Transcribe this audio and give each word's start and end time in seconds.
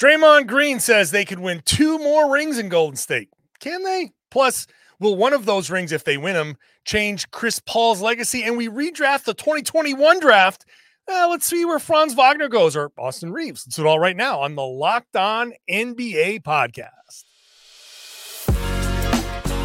Draymond 0.00 0.46
Green 0.46 0.80
says 0.80 1.10
they 1.10 1.26
could 1.26 1.40
win 1.40 1.60
two 1.66 1.98
more 1.98 2.32
rings 2.32 2.58
in 2.58 2.70
Golden 2.70 2.96
State. 2.96 3.28
Can 3.60 3.84
they? 3.84 4.12
Plus, 4.30 4.66
will 4.98 5.14
one 5.14 5.34
of 5.34 5.44
those 5.44 5.68
rings, 5.68 5.92
if 5.92 6.04
they 6.04 6.16
win 6.16 6.32
them, 6.32 6.56
change 6.86 7.30
Chris 7.32 7.60
Paul's 7.60 8.00
legacy 8.00 8.42
and 8.42 8.56
we 8.56 8.66
redraft 8.66 9.24
the 9.24 9.34
2021 9.34 10.20
draft? 10.20 10.64
Uh, 11.06 11.28
let's 11.28 11.44
see 11.44 11.66
where 11.66 11.78
Franz 11.78 12.14
Wagner 12.14 12.48
goes 12.48 12.76
or 12.76 12.92
Austin 12.96 13.30
Reaves. 13.30 13.66
Let's 13.66 13.76
do 13.76 13.82
it 13.82 13.88
all 13.88 13.98
right 13.98 14.16
now 14.16 14.40
on 14.40 14.54
the 14.54 14.62
Locked 14.62 15.16
On 15.16 15.52
NBA 15.70 16.44
podcast. 16.44 17.24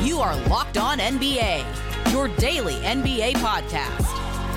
You 0.05 0.19
are 0.19 0.35
Locked 0.47 0.77
On 0.77 0.97
NBA, 0.97 2.11
your 2.11 2.27
daily 2.39 2.75
NBA 2.75 3.35
podcast. 3.35 4.03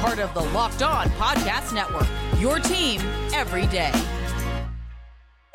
Part 0.00 0.18
of 0.18 0.34
the 0.34 0.42
Locked 0.52 0.82
On 0.82 1.08
Podcast 1.10 1.72
Network, 1.72 2.08
your 2.40 2.58
team 2.58 3.00
every 3.32 3.66
day. 3.68 3.92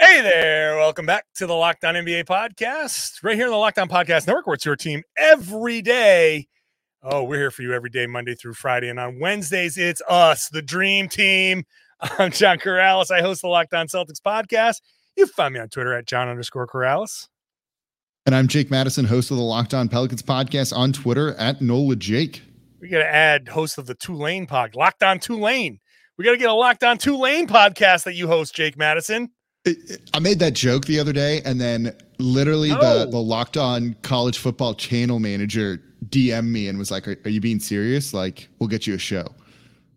Hey 0.05 0.21
there, 0.21 0.75
welcome 0.75 1.05
back 1.05 1.23
to 1.35 1.47
the 1.47 1.55
Locked 1.55 1.85
On 1.85 1.95
NBA 1.95 2.25
podcast, 2.25 3.23
right 3.23 3.37
here 3.37 3.45
on 3.45 3.51
the 3.51 3.57
Locked 3.57 3.79
On 3.79 3.87
Podcast 3.87 4.27
Network, 4.27 4.45
where 4.45 4.55
it's 4.55 4.65
your 4.65 4.75
team 4.75 5.01
every 5.15 5.81
day. 5.81 6.49
Oh, 7.01 7.23
we're 7.23 7.37
here 7.37 7.51
for 7.51 7.61
you 7.61 7.73
every 7.73 7.89
day, 7.89 8.05
Monday 8.05 8.35
through 8.35 8.55
Friday. 8.55 8.89
And 8.89 8.99
on 8.99 9.17
Wednesdays, 9.17 9.77
it's 9.77 10.01
us, 10.09 10.49
the 10.49 10.61
dream 10.61 11.07
team. 11.07 11.63
I'm 12.19 12.31
John 12.31 12.59
Karalis. 12.59 13.11
I 13.11 13.21
host 13.21 13.43
the 13.43 13.47
Locked 13.47 13.73
On 13.73 13.87
Celtics 13.87 14.19
podcast. 14.19 14.81
You 15.15 15.25
find 15.25 15.53
me 15.53 15.61
on 15.61 15.69
Twitter 15.69 15.93
at 15.93 16.05
John 16.05 16.27
underscore 16.27 16.67
Karalis. 16.67 17.29
And 18.25 18.35
I'm 18.35 18.49
Jake 18.49 18.69
Madison, 18.69 19.05
host 19.05 19.31
of 19.31 19.37
the 19.37 19.43
Locked 19.43 19.73
On 19.73 19.87
Pelicans 19.87 20.21
podcast 20.21 20.75
on 20.75 20.91
Twitter 20.91 21.33
at 21.35 21.61
NOLA 21.61 21.95
Jake. 21.95 22.41
We 22.81 22.89
got 22.89 22.99
to 22.99 23.09
add 23.09 23.47
host 23.47 23.77
of 23.77 23.85
the 23.85 23.95
Tulane 23.95 24.47
pod, 24.47 24.75
Locked 24.75 25.01
On 25.01 25.17
Tulane. 25.17 25.79
We 26.17 26.25
got 26.25 26.31
to 26.31 26.37
get 26.37 26.49
a 26.49 26.53
Locked 26.53 26.83
On 26.83 26.97
Tulane 26.97 27.47
podcast 27.47 28.03
that 28.03 28.15
you 28.15 28.27
host, 28.27 28.53
Jake 28.53 28.77
Madison. 28.77 29.29
I 30.13 30.19
made 30.19 30.39
that 30.39 30.53
joke 30.53 30.85
the 30.85 30.99
other 30.99 31.13
day, 31.13 31.41
and 31.45 31.59
then 31.59 31.95
literally 32.17 32.69
the 32.69 33.07
the 33.09 33.19
Locked 33.19 33.55
On 33.55 33.95
College 34.01 34.37
Football 34.37 34.73
channel 34.75 35.19
manager 35.19 35.81
DM 36.09 36.47
me 36.47 36.67
and 36.67 36.77
was 36.77 36.91
like, 36.91 37.07
"Are, 37.07 37.17
are 37.23 37.29
you 37.29 37.39
being 37.39 37.59
serious? 37.59 38.13
Like, 38.13 38.49
we'll 38.59 38.67
get 38.67 38.85
you 38.85 38.95
a 38.95 38.97
show." 38.97 39.27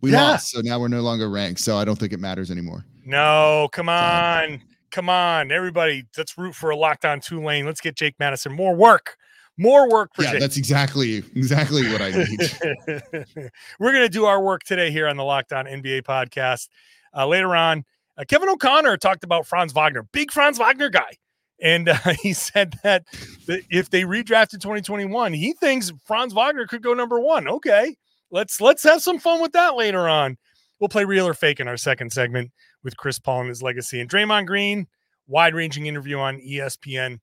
We 0.02 0.12
yeah. 0.12 0.22
lost, 0.22 0.50
so 0.50 0.60
now 0.60 0.78
we're 0.78 0.88
no 0.88 1.00
longer 1.00 1.28
ranked. 1.28 1.60
So 1.60 1.78
I 1.78 1.84
don't 1.84 1.98
think 1.98 2.12
it 2.12 2.20
matters 2.20 2.50
anymore. 2.50 2.84
No, 3.04 3.68
come 3.72 3.88
on, 3.88 4.62
come 4.92 5.08
on, 5.08 5.50
everybody. 5.50 6.06
Let's 6.16 6.38
root 6.38 6.54
for 6.54 6.70
a 6.70 6.76
Locked 6.76 7.04
On 7.04 7.18
Tulane. 7.18 7.66
Let's 7.66 7.80
get 7.80 7.96
Jake 7.96 8.14
Madison 8.20 8.52
more 8.52 8.74
work. 8.74 9.16
More 9.56 9.90
work 9.90 10.14
for 10.14 10.22
yeah, 10.22 10.32
Jake. 10.32 10.40
that's 10.40 10.58
exactly 10.58 11.16
exactly 11.34 11.90
what 11.90 12.02
I 12.02 12.10
need. 12.12 13.50
We're 13.80 13.92
gonna 13.92 14.08
do 14.08 14.26
our 14.26 14.40
work 14.40 14.62
today 14.62 14.92
here 14.92 15.08
on 15.08 15.16
the 15.16 15.24
Locked 15.24 15.52
On 15.52 15.64
NBA 15.64 16.02
podcast. 16.02 16.68
Uh, 17.16 17.26
later 17.26 17.56
on, 17.56 17.84
uh, 18.18 18.24
Kevin 18.26 18.48
O'Connor 18.48 18.96
talked 18.96 19.24
about 19.24 19.46
Franz 19.46 19.72
Wagner, 19.72 20.02
big 20.12 20.30
Franz 20.30 20.58
Wagner 20.58 20.88
guy. 20.88 21.12
And 21.60 21.88
uh, 21.88 21.96
he 22.20 22.32
said 22.32 22.78
that, 22.82 23.04
if 23.48 23.90
they 23.90 24.02
redrafted 24.02 24.60
2021, 24.60 25.32
he 25.32 25.52
thinks 25.54 25.92
Franz 26.04 26.32
Wagner 26.34 26.66
could 26.66 26.82
go 26.82 26.94
number 26.94 27.20
one. 27.20 27.48
Okay, 27.48 27.96
let's 28.30 28.60
let's 28.60 28.82
have 28.82 29.02
some 29.02 29.18
fun 29.18 29.40
with 29.40 29.52
that 29.52 29.76
later 29.76 30.08
on. 30.08 30.36
We'll 30.78 30.88
play 30.88 31.04
real 31.04 31.26
or 31.26 31.34
fake 31.34 31.60
in 31.60 31.68
our 31.68 31.78
second 31.78 32.12
segment 32.12 32.50
with 32.84 32.96
Chris 32.96 33.18
Paul 33.18 33.40
and 33.40 33.48
his 33.48 33.62
legacy 33.62 34.00
and 34.00 34.10
Draymond 34.10 34.46
Green. 34.46 34.86
Wide-ranging 35.28 35.86
interview 35.86 36.18
on 36.18 36.38
ESPN. 36.38 37.18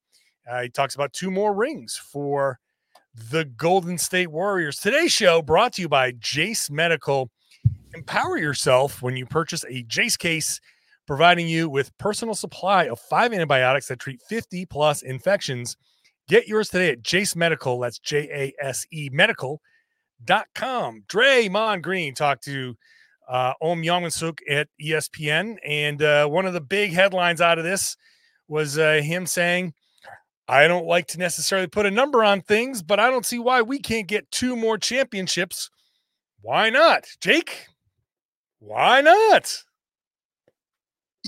Uh, 0.49 0.63
he 0.63 0.69
talks 0.69 0.95
about 0.95 1.13
two 1.13 1.31
more 1.31 1.53
rings 1.53 1.95
for 1.95 2.59
the 3.31 3.45
Golden 3.45 3.97
State 3.97 4.29
Warriors. 4.29 4.77
Today's 4.79 5.11
show 5.11 5.41
brought 5.41 5.73
to 5.73 5.81
you 5.81 5.87
by 5.87 6.11
Jase 6.19 6.69
Medical. 6.69 7.29
Empower 7.93 8.37
yourself 8.37 9.01
when 9.01 9.15
you 9.15 9.25
purchase 9.25 9.63
a 9.69 9.83
Jase 9.83 10.17
case 10.17 10.59
providing 11.07 11.47
you 11.47 11.69
with 11.69 11.95
personal 11.97 12.35
supply 12.35 12.85
of 12.85 12.99
five 12.99 13.33
antibiotics 13.33 13.87
that 13.87 13.99
treat 13.99 14.21
50 14.27 14.65
plus 14.67 15.01
infections. 15.01 15.77
Get 16.27 16.47
yours 16.47 16.69
today 16.69 16.89
at 16.91 17.01
Jase 17.01 17.35
Medical. 17.35 17.79
That's 17.79 17.99
J 17.99 18.29
A 18.31 18.65
S 18.65 18.85
E 18.91 19.09
medical.com. 19.11 21.03
Draymond 21.07 21.81
Green 21.81 22.13
talked 22.15 22.43
to 22.45 22.75
uh, 23.27 23.53
Ohm 23.61 23.81
Youngmisuk 23.81 24.39
at 24.49 24.67
ESPN. 24.81 25.57
And 25.65 26.01
uh, 26.01 26.27
one 26.27 26.45
of 26.45 26.53
the 26.53 26.61
big 26.61 26.93
headlines 26.93 27.41
out 27.41 27.57
of 27.57 27.63
this 27.63 27.97
was 28.47 28.77
uh, 28.77 29.01
him 29.03 29.25
saying, 29.25 29.73
I 30.47 30.67
don't 30.67 30.85
like 30.85 31.07
to 31.07 31.19
necessarily 31.19 31.67
put 31.67 31.85
a 31.85 31.91
number 31.91 32.23
on 32.23 32.41
things, 32.41 32.83
but 32.83 32.99
I 32.99 33.09
don't 33.09 33.25
see 33.25 33.39
why 33.39 33.61
we 33.61 33.79
can't 33.79 34.07
get 34.07 34.29
two 34.31 34.55
more 34.55 34.77
championships. 34.77 35.69
Why 36.41 36.69
not? 36.69 37.05
Jake, 37.21 37.67
why 38.59 39.01
not? 39.01 39.63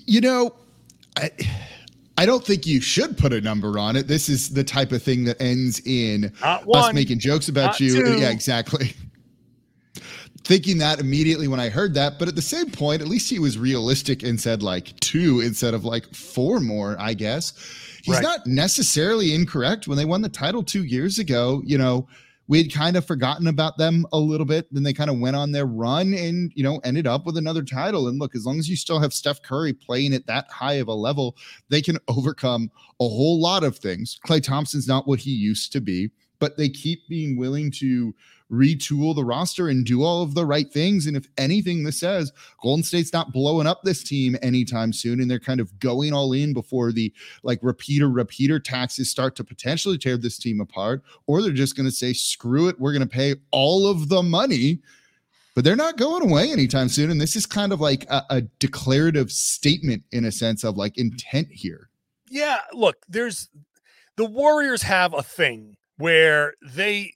You 0.05 0.21
know, 0.21 0.55
I 1.17 1.31
I 2.17 2.25
don't 2.25 2.45
think 2.45 2.65
you 2.65 2.79
should 2.79 3.17
put 3.17 3.33
a 3.33 3.41
number 3.41 3.77
on 3.77 3.95
it. 3.95 4.07
This 4.07 4.29
is 4.29 4.49
the 4.49 4.63
type 4.63 4.91
of 4.91 5.03
thing 5.03 5.25
that 5.25 5.41
ends 5.41 5.81
in 5.85 6.31
us 6.41 6.93
making 6.93 7.19
jokes 7.19 7.49
about 7.49 7.79
you. 7.79 8.05
Two. 8.05 8.19
Yeah, 8.19 8.29
exactly. 8.29 8.93
Thinking 10.43 10.77
that 10.77 10.99
immediately 10.99 11.47
when 11.47 11.59
I 11.59 11.69
heard 11.69 11.95
that, 11.95 12.19
but 12.19 12.27
at 12.27 12.35
the 12.35 12.41
same 12.41 12.69
point, 12.69 13.01
at 13.01 13.07
least 13.07 13.29
he 13.29 13.39
was 13.39 13.57
realistic 13.57 14.21
and 14.21 14.39
said 14.39 14.61
like 14.61 14.97
two 14.99 15.41
instead 15.41 15.73
of 15.73 15.83
like 15.83 16.13
four 16.13 16.59
more, 16.59 16.95
I 16.99 17.15
guess. 17.15 17.53
He's 18.03 18.13
right. 18.13 18.23
not 18.23 18.45
necessarily 18.45 19.33
incorrect. 19.33 19.87
When 19.87 19.97
they 19.97 20.05
won 20.05 20.21
the 20.21 20.29
title 20.29 20.61
two 20.61 20.83
years 20.83 21.17
ago, 21.17 21.63
you 21.65 21.79
know, 21.79 22.07
we 22.47 22.61
had 22.61 22.73
kind 22.73 22.95
of 22.95 23.05
forgotten 23.05 23.47
about 23.47 23.77
them 23.77 24.05
a 24.13 24.19
little 24.19 24.45
bit. 24.45 24.67
Then 24.71 24.83
they 24.83 24.93
kind 24.93 25.09
of 25.09 25.19
went 25.19 25.35
on 25.35 25.51
their 25.51 25.65
run 25.65 26.13
and, 26.13 26.51
you 26.55 26.63
know, 26.63 26.79
ended 26.83 27.07
up 27.07 27.25
with 27.25 27.37
another 27.37 27.63
title. 27.63 28.07
And 28.07 28.19
look, 28.19 28.35
as 28.35 28.45
long 28.45 28.59
as 28.59 28.69
you 28.69 28.75
still 28.75 28.99
have 28.99 29.13
Steph 29.13 29.41
Curry 29.41 29.73
playing 29.73 30.13
at 30.13 30.27
that 30.27 30.49
high 30.51 30.73
of 30.73 30.87
a 30.87 30.93
level, 30.93 31.37
they 31.69 31.81
can 31.81 31.97
overcome 32.07 32.69
a 32.99 33.07
whole 33.07 33.41
lot 33.41 33.63
of 33.63 33.77
things. 33.77 34.19
Klay 34.25 34.43
Thompson's 34.43 34.87
not 34.87 35.07
what 35.07 35.19
he 35.19 35.31
used 35.31 35.71
to 35.73 35.81
be, 35.81 36.11
but 36.39 36.57
they 36.57 36.69
keep 36.69 37.07
being 37.07 37.37
willing 37.37 37.71
to 37.71 38.13
retool 38.51 39.15
the 39.15 39.25
roster 39.25 39.69
and 39.69 39.85
do 39.85 40.03
all 40.03 40.21
of 40.21 40.35
the 40.35 40.45
right 40.45 40.71
things. 40.71 41.07
And 41.07 41.17
if 41.17 41.27
anything, 41.37 41.83
this 41.83 41.99
says 41.99 42.31
Golden 42.61 42.83
State's 42.83 43.13
not 43.13 43.33
blowing 43.33 43.67
up 43.67 43.81
this 43.83 44.03
team 44.03 44.35
anytime 44.41 44.93
soon. 44.93 45.19
And 45.19 45.29
they're 45.29 45.39
kind 45.39 45.59
of 45.59 45.77
going 45.79 46.13
all 46.13 46.33
in 46.33 46.53
before 46.53 46.91
the 46.91 47.13
like 47.43 47.59
repeater, 47.61 48.09
repeater 48.09 48.59
taxes 48.59 49.09
start 49.09 49.35
to 49.37 49.43
potentially 49.43 49.97
tear 49.97 50.17
this 50.17 50.37
team 50.37 50.61
apart. 50.61 51.03
Or 51.27 51.41
they're 51.41 51.51
just 51.51 51.75
going 51.75 51.87
to 51.87 51.91
say, 51.91 52.13
screw 52.13 52.67
it, 52.67 52.79
we're 52.79 52.93
going 52.93 53.01
to 53.01 53.07
pay 53.07 53.35
all 53.51 53.87
of 53.87 54.09
the 54.09 54.21
money. 54.21 54.79
But 55.55 55.63
they're 55.63 55.75
not 55.75 55.97
going 55.97 56.29
away 56.29 56.51
anytime 56.51 56.89
soon. 56.89 57.09
And 57.09 57.19
this 57.19 57.35
is 57.35 57.45
kind 57.45 57.71
of 57.71 57.79
like 57.79 58.05
a, 58.09 58.23
a 58.29 58.41
declarative 58.59 59.31
statement 59.31 60.03
in 60.11 60.25
a 60.25 60.31
sense 60.31 60.63
of 60.65 60.75
like 60.77 60.97
intent 60.97 61.47
here. 61.49 61.89
Yeah. 62.29 62.57
Look, 62.73 62.97
there's 63.07 63.49
the 64.17 64.25
Warriors 64.25 64.81
have 64.81 65.13
a 65.13 65.23
thing 65.23 65.77
where 65.97 66.55
they 66.61 67.13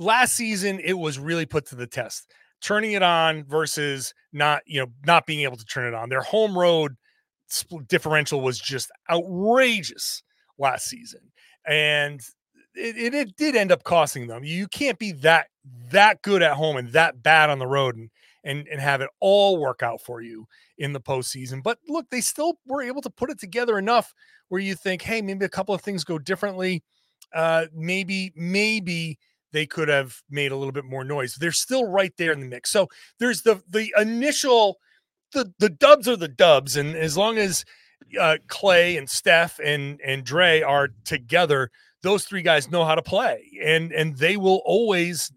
last 0.00 0.34
season 0.34 0.80
it 0.82 0.94
was 0.94 1.18
really 1.18 1.46
put 1.46 1.66
to 1.66 1.76
the 1.76 1.86
test. 1.86 2.32
Turning 2.60 2.92
it 2.92 3.02
on 3.02 3.44
versus 3.44 4.12
not 4.32 4.62
you 4.66 4.80
know 4.80 4.88
not 5.06 5.26
being 5.26 5.42
able 5.42 5.56
to 5.56 5.64
turn 5.64 5.86
it 5.86 5.94
on. 5.94 6.08
Their 6.08 6.22
home 6.22 6.58
road 6.58 6.96
differential 7.88 8.40
was 8.40 8.58
just 8.58 8.90
outrageous 9.10 10.22
last 10.58 10.86
season. 10.86 11.20
And 11.66 12.20
it, 12.74 13.14
it, 13.14 13.36
did 13.36 13.56
end 13.56 13.72
up 13.72 13.82
costing 13.82 14.26
them. 14.28 14.44
You 14.44 14.68
can't 14.68 14.98
be 14.98 15.12
that 15.12 15.48
that 15.90 16.22
good 16.22 16.42
at 16.42 16.54
home 16.54 16.76
and 16.76 16.92
that 16.92 17.22
bad 17.22 17.50
on 17.50 17.58
the 17.58 17.66
road 17.66 17.96
and 17.96 18.10
and 18.44 18.66
and 18.68 18.80
have 18.80 19.00
it 19.00 19.10
all 19.20 19.58
work 19.58 19.82
out 19.82 20.00
for 20.00 20.20
you 20.22 20.46
in 20.78 20.92
the 20.92 21.00
postseason. 21.00 21.62
But 21.62 21.78
look 21.88 22.06
they 22.10 22.20
still 22.20 22.58
were 22.66 22.82
able 22.82 23.02
to 23.02 23.10
put 23.10 23.30
it 23.30 23.38
together 23.38 23.78
enough 23.78 24.14
where 24.48 24.60
you 24.60 24.74
think 24.74 25.02
hey 25.02 25.20
maybe 25.20 25.44
a 25.44 25.50
couple 25.50 25.74
of 25.74 25.82
things 25.82 26.04
go 26.04 26.18
differently. 26.18 26.82
Uh 27.34 27.66
maybe 27.74 28.32
maybe 28.36 29.18
they 29.52 29.66
could 29.66 29.88
have 29.88 30.16
made 30.30 30.52
a 30.52 30.56
little 30.56 30.72
bit 30.72 30.84
more 30.84 31.04
noise. 31.04 31.34
They're 31.34 31.52
still 31.52 31.84
right 31.84 32.12
there 32.16 32.32
in 32.32 32.40
the 32.40 32.46
mix. 32.46 32.70
So 32.70 32.88
there's 33.18 33.42
the 33.42 33.62
the 33.68 33.92
initial 33.98 34.78
the 35.32 35.52
the 35.58 35.70
dubs 35.70 36.08
are 36.08 36.16
the 36.16 36.28
dubs, 36.28 36.76
and 36.76 36.96
as 36.96 37.16
long 37.16 37.38
as 37.38 37.64
uh, 38.20 38.36
Klay 38.48 38.98
and 38.98 39.08
Steph 39.08 39.60
and 39.62 40.00
and 40.04 40.24
Dre 40.24 40.62
are 40.62 40.88
together, 41.04 41.70
those 42.02 42.24
three 42.24 42.42
guys 42.42 42.70
know 42.70 42.84
how 42.84 42.94
to 42.94 43.02
play, 43.02 43.50
and 43.62 43.92
and 43.92 44.16
they 44.16 44.36
will 44.36 44.62
always 44.64 45.32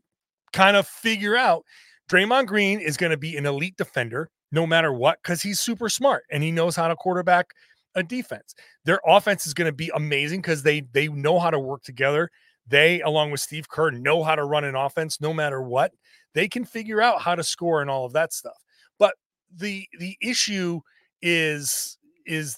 kind 0.51 0.77
of 0.77 0.88
figure 0.88 1.36
out. 1.36 1.63
Draymond 2.09 2.48
Green 2.48 2.80
is 2.80 2.98
going 2.98 3.12
to 3.12 3.18
be 3.18 3.38
an 3.38 3.45
elite 3.45 3.77
defender 3.77 4.30
no 4.51 4.68
matter 4.68 4.94
what 4.94 5.19
because 5.24 5.42
he's 5.42 5.59
super 5.59 5.89
smart 5.89 6.24
and 6.30 6.44
he 6.44 6.51
knows 6.51 6.75
how 6.75 6.88
to 6.88 6.95
quarterback 6.95 7.48
a 7.95 8.04
defense. 8.04 8.54
Their 8.86 9.00
offense 9.06 9.48
is 9.48 9.54
going 9.54 9.69
to 9.69 9.75
be 9.75 9.92
amazing 9.95 10.42
because 10.42 10.63
they 10.63 10.81
they 10.94 11.07
know 11.07 11.39
how 11.39 11.50
to 11.50 11.59
work 11.59 11.83
together 11.83 12.30
they, 12.68 13.01
along 13.01 13.31
with 13.31 13.42
Steve 13.42 13.69
Kerr, 13.69 13.92
know 13.92 14.24
how 14.24 14.36
to 14.36 14.45
run 14.45 14.63
an 14.63 14.75
offense 14.75 15.19
no 15.19 15.33
matter 15.33 15.62
what. 15.62 15.92
They 16.33 16.48
can 16.48 16.65
figure 16.65 17.01
out 17.01 17.21
how 17.21 17.36
to 17.36 17.44
score 17.44 17.81
and 17.81 17.89
all 17.89 18.06
of 18.06 18.13
that 18.13 18.33
stuff. 18.33 18.57
But 18.98 19.15
the 19.56 19.88
the 20.00 20.18
issue 20.21 20.81
is 21.21 21.98
is 22.25 22.57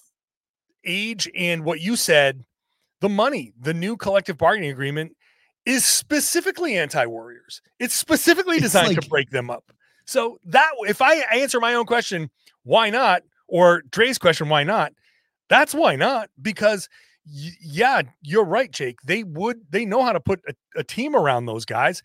age 0.86 1.30
and 1.36 1.66
what 1.66 1.82
you 1.82 1.96
said, 1.96 2.46
the 3.02 3.10
money, 3.10 3.54
the 3.60 3.74
new 3.74 3.98
collective 3.98 4.38
bargaining 4.38 4.72
agreement 4.72 5.16
is 5.66 5.84
specifically 5.84 6.78
anti-warriors. 6.78 7.62
It's 7.80 7.96
specifically 7.96 8.60
designed 8.60 8.90
like, 8.90 9.02
to 9.02 9.10
break 9.10 9.32
them 9.32 9.50
up. 9.50 9.72
So 10.06 10.38
that 10.46 10.70
if 10.82 11.02
I 11.02 11.16
answer 11.34 11.60
my 11.60 11.74
own 11.74 11.86
question, 11.86 12.30
why 12.64 12.92
not? 12.92 13.24
Or 13.48 13.82
Dre's 13.90 14.18
question, 14.18 14.48
why 14.48 14.64
not? 14.64 14.94
That's 15.50 15.74
why 15.74 15.96
not. 15.96 16.30
Because 16.42 16.88
yeah, 17.26 18.04
you're 18.22 18.46
right, 18.46 18.72
Jake. 18.72 19.00
They 19.06 19.24
would 19.24 19.62
they 19.70 19.86
know 19.86 20.04
how 20.04 20.14
to 20.14 20.20
put 20.20 20.42
a, 20.48 20.54
a 20.80 20.84
team 20.84 21.16
around 21.16 21.46
those 21.46 21.66
guys. 21.66 22.02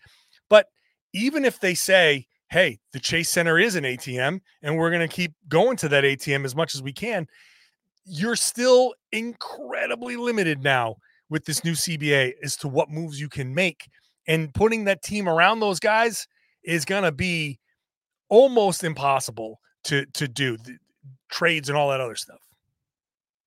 But 0.49 0.67
even 1.13 1.45
if 1.45 1.59
they 1.59 1.73
say, 1.75 2.27
hey, 2.49 2.79
the 2.93 2.99
Chase 2.99 3.29
Center 3.29 3.59
is 3.59 3.75
an 3.75 3.83
ATM 3.83 4.41
and 4.61 4.77
we're 4.77 4.89
going 4.89 5.07
to 5.07 5.13
keep 5.13 5.33
going 5.47 5.77
to 5.77 5.89
that 5.89 6.03
ATM 6.03 6.45
as 6.45 6.55
much 6.55 6.75
as 6.75 6.81
we 6.81 6.91
can, 6.91 7.27
you're 8.05 8.35
still 8.35 8.93
incredibly 9.11 10.15
limited 10.15 10.63
now 10.63 10.95
with 11.29 11.45
this 11.45 11.63
new 11.63 11.73
CBA 11.73 12.33
as 12.43 12.57
to 12.57 12.67
what 12.67 12.89
moves 12.89 13.19
you 13.19 13.29
can 13.29 13.53
make. 13.53 13.87
And 14.27 14.53
putting 14.53 14.85
that 14.85 15.01
team 15.01 15.29
around 15.29 15.59
those 15.59 15.79
guys 15.79 16.27
is 16.63 16.85
going 16.85 17.03
to 17.03 17.11
be 17.11 17.59
almost 18.29 18.83
impossible 18.83 19.59
to 19.83 20.05
to 20.13 20.27
do 20.27 20.57
the 20.57 20.77
trades 21.31 21.69
and 21.69 21.77
all 21.77 21.89
that 21.89 21.99
other 21.99 22.15
stuff. 22.15 22.39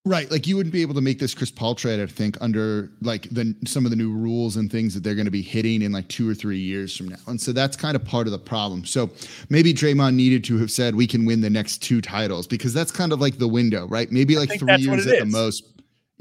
Right, 0.07 0.31
like 0.31 0.47
you 0.47 0.55
wouldn't 0.59 0.75
be 0.75 0.83
able 0.83 0.93
to 0.97 1.01
make 1.01 1.19
this 1.19 1.35
Chris 1.35 1.51
Paul 1.51 1.75
trade, 1.75 1.99
I 1.99 2.05
think, 2.05 2.37
under 2.43 2.91
like 3.01 3.23
the 3.31 3.55
some 3.65 3.87
of 3.87 3.91
the 3.91 3.97
new 3.97 4.13
rules 4.13 4.57
and 4.57 4.71
things 4.71 4.93
that 4.93 5.03
they're 5.03 5.15
going 5.15 5.25
to 5.25 5.31
be 5.31 5.41
hitting 5.41 5.81
in 5.81 5.93
like 5.93 6.09
two 6.09 6.29
or 6.29 6.35
three 6.35 6.59
years 6.59 6.95
from 6.95 7.09
now, 7.09 7.17
and 7.27 7.41
so 7.41 7.53
that's 7.53 7.75
kind 7.75 7.97
of 7.97 8.05
part 8.05 8.27
of 8.27 8.33
the 8.33 8.39
problem. 8.39 8.85
So 8.85 9.09
maybe 9.49 9.73
Draymond 9.73 10.15
needed 10.15 10.45
to 10.45 10.59
have 10.59 10.71
said 10.71 10.95
we 10.95 11.07
can 11.07 11.25
win 11.25 11.41
the 11.41 11.49
next 11.49 11.79
two 11.79 12.03
titles 12.03 12.47
because 12.47 12.75
that's 12.75 12.93
kind 12.93 13.15
of 13.15 13.21
like 13.23 13.39
the 13.39 13.49
window, 13.49 13.87
right? 13.87 14.13
Maybe 14.13 14.37
like 14.37 14.59
three 14.59 14.77
years 14.77 15.07
at 15.07 15.15
is. 15.15 15.21
the 15.21 15.25
most 15.25 15.74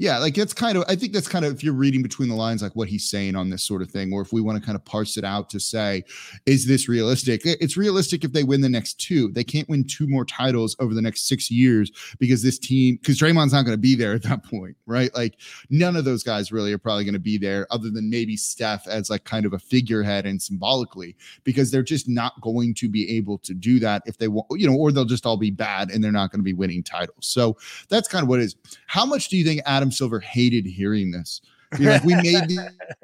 yeah, 0.04 0.18
like 0.18 0.36
it's 0.36 0.52
kind 0.52 0.76
of, 0.76 0.84
I 0.86 0.96
think 0.96 1.14
that's 1.14 1.26
kind 1.26 1.46
of, 1.46 1.54
if 1.54 1.64
you're 1.64 1.72
reading 1.72 2.02
between 2.02 2.28
the 2.28 2.34
lines, 2.34 2.62
like 2.62 2.76
what 2.76 2.88
he's 2.88 3.08
saying 3.08 3.36
on 3.36 3.48
this 3.48 3.64
sort 3.64 3.80
of 3.80 3.90
thing, 3.90 4.12
or 4.12 4.20
if 4.20 4.34
we 4.34 4.42
want 4.42 4.60
to 4.60 4.64
kind 4.64 4.76
of 4.76 4.84
parse 4.84 5.16
it 5.16 5.24
out 5.24 5.48
to 5.48 5.58
say, 5.58 6.04
is 6.44 6.66
this 6.66 6.90
realistic? 6.90 7.40
It's 7.44 7.78
realistic 7.78 8.22
if 8.22 8.32
they 8.32 8.44
win 8.44 8.60
the 8.60 8.68
next 8.68 9.00
two. 9.00 9.32
They 9.32 9.44
can't 9.44 9.66
win 9.66 9.82
two 9.82 10.06
more 10.06 10.26
titles 10.26 10.76
over 10.78 10.92
the 10.92 11.00
next 11.00 11.26
six 11.26 11.50
years 11.50 11.90
because 12.18 12.42
this 12.42 12.58
team, 12.58 12.96
because 12.96 13.18
Draymond's 13.18 13.54
not 13.54 13.64
going 13.64 13.72
to 13.72 13.80
be 13.80 13.94
there 13.94 14.12
at 14.12 14.24
that 14.24 14.44
point, 14.44 14.76
right? 14.84 15.12
Like 15.14 15.40
none 15.70 15.96
of 15.96 16.04
those 16.04 16.22
guys 16.22 16.52
really 16.52 16.74
are 16.74 16.78
probably 16.78 17.04
going 17.04 17.14
to 17.14 17.18
be 17.18 17.38
there 17.38 17.66
other 17.70 17.88
than 17.88 18.10
maybe 18.10 18.36
Steph 18.36 18.86
as 18.86 19.08
like 19.08 19.24
kind 19.24 19.46
of 19.46 19.54
a 19.54 19.58
figurehead 19.58 20.26
and 20.26 20.40
symbolically, 20.42 21.16
because 21.44 21.70
they're 21.70 21.82
just 21.82 22.10
not 22.10 22.38
going 22.42 22.74
to 22.74 22.90
be 22.90 23.16
able 23.16 23.38
to 23.38 23.54
do 23.54 23.80
that 23.80 24.02
if 24.04 24.18
they 24.18 24.28
want, 24.28 24.48
you 24.50 24.68
know, 24.68 24.76
or 24.76 24.92
they'll 24.92 25.06
just 25.06 25.24
all 25.24 25.38
be 25.38 25.50
bad 25.50 25.90
and 25.90 26.04
they're 26.04 26.12
not 26.12 26.30
going 26.30 26.40
to 26.40 26.44
be 26.44 26.52
winning 26.52 26.82
titles. 26.82 27.26
So 27.26 27.56
that's 27.88 28.06
kind 28.06 28.22
of 28.22 28.28
what 28.28 28.40
it 28.40 28.42
is. 28.42 28.56
How 28.86 29.06
much 29.06 29.30
do 29.30 29.38
you 29.38 29.44
think 29.46 29.62
Adam? 29.64 29.92
Silver 29.94 30.20
hated 30.20 30.66
hearing 30.66 31.10
this. 31.10 31.40
like, 31.78 32.04
we 32.04 32.14
made 32.14 32.58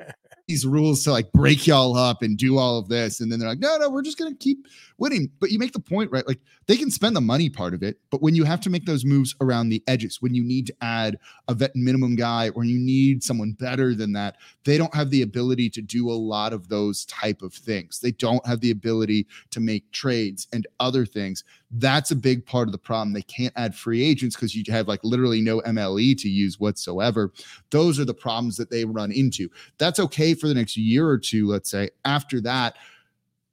these 0.51 0.67
rules 0.67 1.05
to 1.05 1.13
like 1.13 1.31
break 1.31 1.67
y'all 1.69 1.97
up 1.97 2.23
and 2.23 2.37
do 2.37 2.59
all 2.59 2.77
of 2.77 2.89
this. 2.89 3.21
And 3.21 3.31
then 3.31 3.39
they're 3.39 3.49
like, 3.49 3.61
no, 3.61 3.77
no, 3.79 3.89
we're 3.89 4.03
just 4.03 4.19
going 4.19 4.33
to 4.33 4.39
keep 4.39 4.67
winning. 4.99 5.31
But 5.39 5.53
you 5.53 5.61
make 5.61 5.73
the 5.73 5.79
point, 5.79 6.11
right? 6.11 6.27
Like 6.27 6.41
they 6.67 6.77
can 6.77 6.91
spend 6.91 7.15
the 7.15 7.21
money 7.21 7.49
part 7.49 7.73
of 7.73 7.85
it, 7.85 8.01
but 8.11 8.21
when 8.21 8.35
you 8.35 8.43
have 8.45 8.61
to 8.63 8.71
make 8.71 8.85
those 8.85 9.05
moves 9.05 9.35
around 9.41 9.69
the 9.69 9.83
edges, 9.87 10.21
when 10.21 10.35
you 10.35 10.43
need 10.43 10.67
to 10.67 10.75
add 10.81 11.19
a 11.47 11.55
vet 11.55 11.75
minimum 11.77 12.17
guy 12.17 12.49
or 12.51 12.65
you 12.65 12.81
need 12.81 13.23
someone 13.23 13.53
better 13.53 13.95
than 13.95 14.13
that, 14.13 14.37
they 14.65 14.77
don't 14.77 14.95
have 14.95 15.11
the 15.11 15.23
ability 15.23 15.71
to 15.71 15.83
do 15.83 16.11
a 16.11 16.13
lot 16.13 16.53
of 16.53 16.69
those 16.69 17.05
type 17.07 17.43
of 17.43 17.55
things. 17.55 18.01
They 18.01 18.13
don't 18.13 18.45
have 18.45 18.61
the 18.61 18.73
ability 18.73 19.29
to 19.53 19.61
make 19.61 19.91
trades 19.93 20.49
and 20.53 20.67
other 20.81 21.07
things. 21.07 21.45
That's 21.73 22.11
a 22.11 22.17
big 22.17 22.45
part 22.45 22.67
of 22.67 22.73
the 22.73 22.79
problem. 22.79 23.13
They 23.13 23.23
can't 23.23 23.53
add 23.57 23.75
free 23.75 24.03
agents 24.03 24.35
because 24.35 24.55
you 24.55 24.65
have 24.73 24.89
like 24.89 25.05
literally 25.05 25.41
no 25.41 25.61
MLE 25.61 26.21
to 26.21 26.29
use 26.29 26.59
whatsoever. 26.59 27.33
Those 27.71 28.01
are 28.01 28.05
the 28.05 28.15
problems 28.15 28.57
that 28.57 28.71
they 28.71 28.85
run 28.85 29.13
into. 29.13 29.49
That's 29.79 30.01
okay 30.01 30.35
for 30.35 30.49
the 30.49 30.55
next 30.55 30.77
year 30.77 31.09
or 31.09 31.19
two, 31.19 31.47
let's 31.47 31.71
say. 31.71 31.91
After 32.05 32.41
that, 32.41 32.77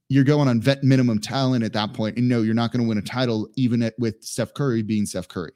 you're 0.09 0.23
going 0.23 0.47
on 0.47 0.61
vet 0.61 0.83
minimum 0.83 1.19
talent 1.19 1.63
at 1.63 1.73
that 1.73 1.93
point, 1.93 2.17
and 2.17 2.27
no, 2.27 2.41
you're 2.41 2.55
not 2.55 2.71
going 2.71 2.83
to 2.83 2.87
win 2.87 2.97
a 2.97 3.01
title 3.01 3.49
even 3.55 3.83
at, 3.83 3.93
with 3.99 4.23
Steph 4.23 4.53
Curry 4.53 4.81
being 4.81 5.05
Steph 5.05 5.27
Curry. 5.27 5.51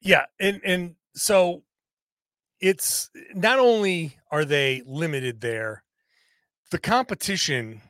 Yeah, 0.00 0.26
and 0.38 0.60
and 0.64 0.94
so 1.14 1.62
it's 2.60 3.10
not 3.34 3.58
only 3.58 4.16
are 4.30 4.44
they 4.44 4.82
limited 4.86 5.40
there, 5.40 5.82
the 6.70 6.78
competition 6.78 7.80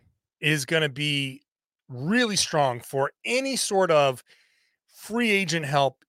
is 0.41 0.65
going 0.65 0.82
to 0.82 0.88
be 0.88 1.43
really 1.88 2.37
strong 2.37 2.81
for 2.81 3.12
any 3.25 3.56
sort 3.56 3.90
of 3.90 4.23
free 4.87 5.31
agent 5.31 5.64
help 5.64 6.05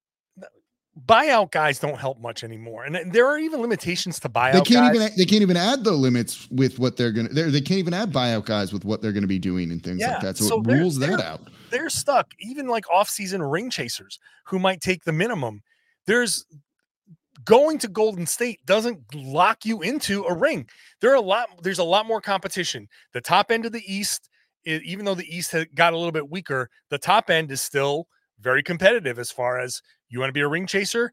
buyout 1.05 1.51
guys 1.51 1.79
don't 1.79 1.97
help 1.99 2.19
much 2.19 2.43
anymore, 2.43 2.83
and 2.83 3.13
there 3.13 3.27
are 3.27 3.37
even 3.37 3.61
limitations 3.61 4.19
to 4.19 4.29
buyout. 4.29 4.53
They 4.53 4.61
can't 4.61 4.93
guys. 4.93 4.95
even 4.95 5.11
they 5.17 5.25
can't 5.25 5.41
even 5.41 5.57
add 5.57 5.83
the 5.83 5.91
limits 5.91 6.47
with 6.51 6.79
what 6.79 6.97
they're 6.97 7.11
gonna. 7.11 7.29
They're, 7.29 7.51
they 7.51 7.61
can't 7.61 7.79
even 7.79 7.93
add 7.93 8.11
buyout 8.11 8.45
guys 8.45 8.73
with 8.73 8.85
what 8.85 9.01
they're 9.01 9.11
going 9.11 9.23
to 9.23 9.27
be 9.27 9.39
doing 9.39 9.71
and 9.71 9.83
things 9.83 9.99
yeah, 9.99 10.13
like 10.13 10.21
that. 10.21 10.37
So, 10.37 10.47
so 10.47 10.61
it 10.61 10.67
rules 10.67 10.97
that 10.99 11.21
out. 11.21 11.49
They're 11.69 11.89
stuck. 11.89 12.31
Even 12.39 12.67
like 12.67 12.89
off-season 12.89 13.41
ring 13.43 13.69
chasers 13.69 14.19
who 14.45 14.59
might 14.59 14.81
take 14.81 15.03
the 15.03 15.13
minimum. 15.13 15.61
There's 16.05 16.45
going 17.45 17.77
to 17.79 17.87
Golden 17.87 18.25
State 18.25 18.59
doesn't 18.65 18.99
lock 19.13 19.65
you 19.65 19.81
into 19.81 20.23
a 20.25 20.33
ring. 20.33 20.67
There 21.01 21.11
are 21.11 21.15
a 21.15 21.21
lot. 21.21 21.49
There's 21.61 21.79
a 21.79 21.83
lot 21.83 22.05
more 22.05 22.21
competition. 22.21 22.87
The 23.13 23.21
top 23.21 23.51
end 23.51 23.65
of 23.65 23.71
the 23.71 23.83
East, 23.91 24.28
even 24.65 25.05
though 25.05 25.15
the 25.15 25.35
East 25.35 25.51
had 25.51 25.73
got 25.75 25.93
a 25.93 25.97
little 25.97 26.11
bit 26.11 26.29
weaker, 26.29 26.69
the 26.89 26.97
top 26.97 27.29
end 27.29 27.51
is 27.51 27.61
still 27.61 28.07
very 28.39 28.63
competitive 28.63 29.19
as 29.19 29.31
far 29.31 29.59
as 29.59 29.81
you 30.09 30.19
want 30.19 30.29
to 30.29 30.33
be 30.33 30.41
a 30.41 30.47
ring 30.47 30.67
chaser. 30.67 31.11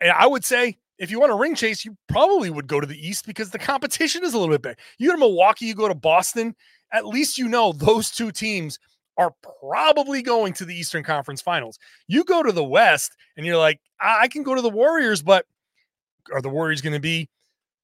And 0.00 0.12
I 0.12 0.26
would 0.26 0.44
say 0.44 0.78
if 0.98 1.10
you 1.10 1.20
want 1.20 1.32
a 1.32 1.36
ring 1.36 1.54
chase, 1.54 1.84
you 1.84 1.96
probably 2.08 2.50
would 2.50 2.66
go 2.66 2.80
to 2.80 2.86
the 2.86 3.08
East 3.08 3.26
because 3.26 3.50
the 3.50 3.58
competition 3.58 4.24
is 4.24 4.34
a 4.34 4.38
little 4.38 4.54
bit 4.54 4.62
better. 4.62 4.78
You 4.98 5.08
go 5.08 5.14
to 5.14 5.20
Milwaukee, 5.20 5.66
you 5.66 5.74
go 5.74 5.88
to 5.88 5.94
Boston, 5.94 6.54
at 6.92 7.06
least 7.06 7.38
you 7.38 7.48
know 7.48 7.72
those 7.72 8.10
two 8.10 8.30
teams 8.30 8.78
are 9.16 9.32
probably 9.60 10.22
going 10.22 10.52
to 10.54 10.64
the 10.64 10.74
Eastern 10.74 11.04
Conference 11.04 11.40
Finals. 11.40 11.78
You 12.08 12.24
go 12.24 12.42
to 12.42 12.52
the 12.52 12.64
West 12.64 13.12
and 13.36 13.46
you're 13.46 13.58
like, 13.58 13.80
I, 14.00 14.28
can 14.28 14.42
go 14.42 14.54
to 14.54 14.62
the 14.62 14.70
Warriors, 14.70 15.22
but 15.22 15.46
are 16.32 16.42
the 16.42 16.48
Warriors 16.48 16.80
going 16.80 16.94
to 16.94 17.00
be 17.00 17.28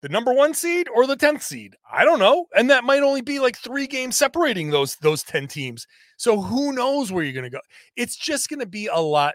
the 0.02 0.08
number 0.08 0.32
one 0.32 0.54
seed 0.54 0.88
or 0.94 1.06
the 1.06 1.16
10th 1.16 1.42
seed? 1.42 1.76
I 1.90 2.04
don't 2.04 2.18
know. 2.18 2.46
And 2.54 2.70
that 2.70 2.84
might 2.84 3.02
only 3.02 3.20
be 3.20 3.38
like 3.38 3.58
three 3.58 3.86
games 3.86 4.16
separating 4.16 4.70
those 4.70 4.96
those 4.96 5.22
10 5.22 5.48
teams. 5.48 5.86
So 6.16 6.40
who 6.40 6.72
knows 6.72 7.12
where 7.12 7.24
you're 7.24 7.32
going 7.32 7.44
to 7.44 7.50
go? 7.50 7.60
It's 7.96 8.16
just 8.16 8.48
going 8.48 8.60
to 8.60 8.66
be 8.66 8.86
a 8.86 9.00
lot 9.00 9.34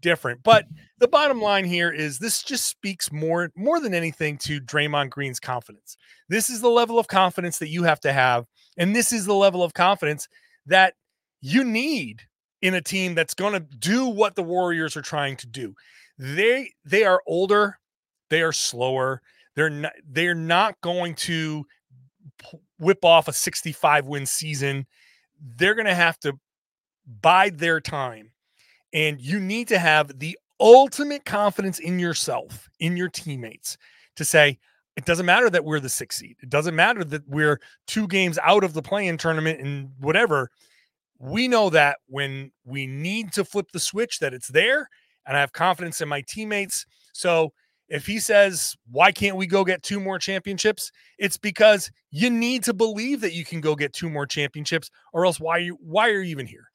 different. 0.00 0.42
But 0.42 0.66
the 0.98 1.08
bottom 1.08 1.40
line 1.40 1.64
here 1.64 1.90
is 1.90 2.18
this 2.18 2.42
just 2.42 2.66
speaks 2.66 3.12
more 3.12 3.50
more 3.56 3.80
than 3.80 3.94
anything 3.94 4.38
to 4.38 4.60
Draymond 4.60 5.10
Green's 5.10 5.40
confidence. 5.40 5.96
This 6.28 6.50
is 6.50 6.60
the 6.60 6.68
level 6.68 6.98
of 6.98 7.08
confidence 7.08 7.58
that 7.58 7.68
you 7.68 7.82
have 7.84 8.00
to 8.00 8.12
have 8.12 8.46
and 8.76 8.94
this 8.94 9.12
is 9.12 9.26
the 9.26 9.34
level 9.34 9.62
of 9.62 9.74
confidence 9.74 10.28
that 10.66 10.94
you 11.40 11.64
need 11.64 12.22
in 12.62 12.74
a 12.74 12.80
team 12.80 13.14
that's 13.14 13.34
going 13.34 13.54
to 13.54 13.60
do 13.60 14.06
what 14.06 14.36
the 14.36 14.42
Warriors 14.42 14.96
are 14.96 15.02
trying 15.02 15.36
to 15.36 15.46
do. 15.46 15.74
They 16.18 16.72
they 16.84 17.04
are 17.04 17.22
older, 17.26 17.78
they 18.28 18.42
are 18.42 18.52
slower. 18.52 19.22
They're 19.60 19.68
not 19.68 19.92
they're 20.08 20.34
not 20.34 20.80
going 20.80 21.16
to 21.16 21.66
whip 22.78 23.04
off 23.04 23.28
a 23.28 23.32
65 23.34 24.06
win 24.06 24.24
season. 24.24 24.86
They're 25.38 25.74
going 25.74 25.86
to 25.86 25.94
have 25.94 26.18
to 26.20 26.32
bide 27.20 27.58
their 27.58 27.78
time 27.78 28.30
and 28.94 29.20
you 29.20 29.38
need 29.38 29.68
to 29.68 29.78
have 29.78 30.18
the 30.18 30.38
ultimate 30.60 31.26
confidence 31.26 31.78
in 31.78 31.98
yourself, 31.98 32.70
in 32.78 32.96
your 32.96 33.10
teammates 33.10 33.76
to 34.16 34.24
say, 34.24 34.58
it 34.96 35.04
doesn't 35.04 35.26
matter 35.26 35.50
that 35.50 35.62
we're 35.62 35.78
the 35.78 35.90
sixth 35.90 36.20
seed. 36.20 36.36
It 36.42 36.48
doesn't 36.48 36.74
matter 36.74 37.04
that 37.04 37.28
we're 37.28 37.60
two 37.86 38.08
games 38.08 38.38
out 38.42 38.64
of 38.64 38.72
the 38.72 38.80
play-in 38.82 39.18
tournament 39.18 39.60
and 39.60 39.90
whatever. 39.98 40.50
We 41.18 41.48
know 41.48 41.68
that 41.68 41.98
when 42.06 42.50
we 42.64 42.86
need 42.86 43.32
to 43.34 43.44
flip 43.44 43.72
the 43.74 43.78
switch, 43.78 44.20
that 44.20 44.32
it's 44.32 44.48
there. 44.48 44.88
And 45.26 45.36
I 45.36 45.40
have 45.40 45.52
confidence 45.52 46.00
in 46.00 46.08
my 46.08 46.22
teammates. 46.26 46.86
So 47.12 47.52
if 47.90 48.06
he 48.06 48.20
says, 48.20 48.76
why 48.90 49.12
can't 49.12 49.36
we 49.36 49.46
go 49.46 49.64
get 49.64 49.82
two 49.82 50.00
more 50.00 50.18
championships? 50.18 50.92
It's 51.18 51.36
because 51.36 51.90
you 52.10 52.30
need 52.30 52.64
to 52.64 52.72
believe 52.72 53.20
that 53.20 53.34
you 53.34 53.44
can 53.44 53.60
go 53.60 53.74
get 53.74 53.92
two 53.92 54.08
more 54.08 54.26
championships, 54.26 54.90
or 55.12 55.26
else 55.26 55.40
why 55.40 55.58
you 55.58 55.76
why 55.82 56.08
are 56.08 56.20
you 56.22 56.30
even 56.30 56.46
here? 56.46 56.69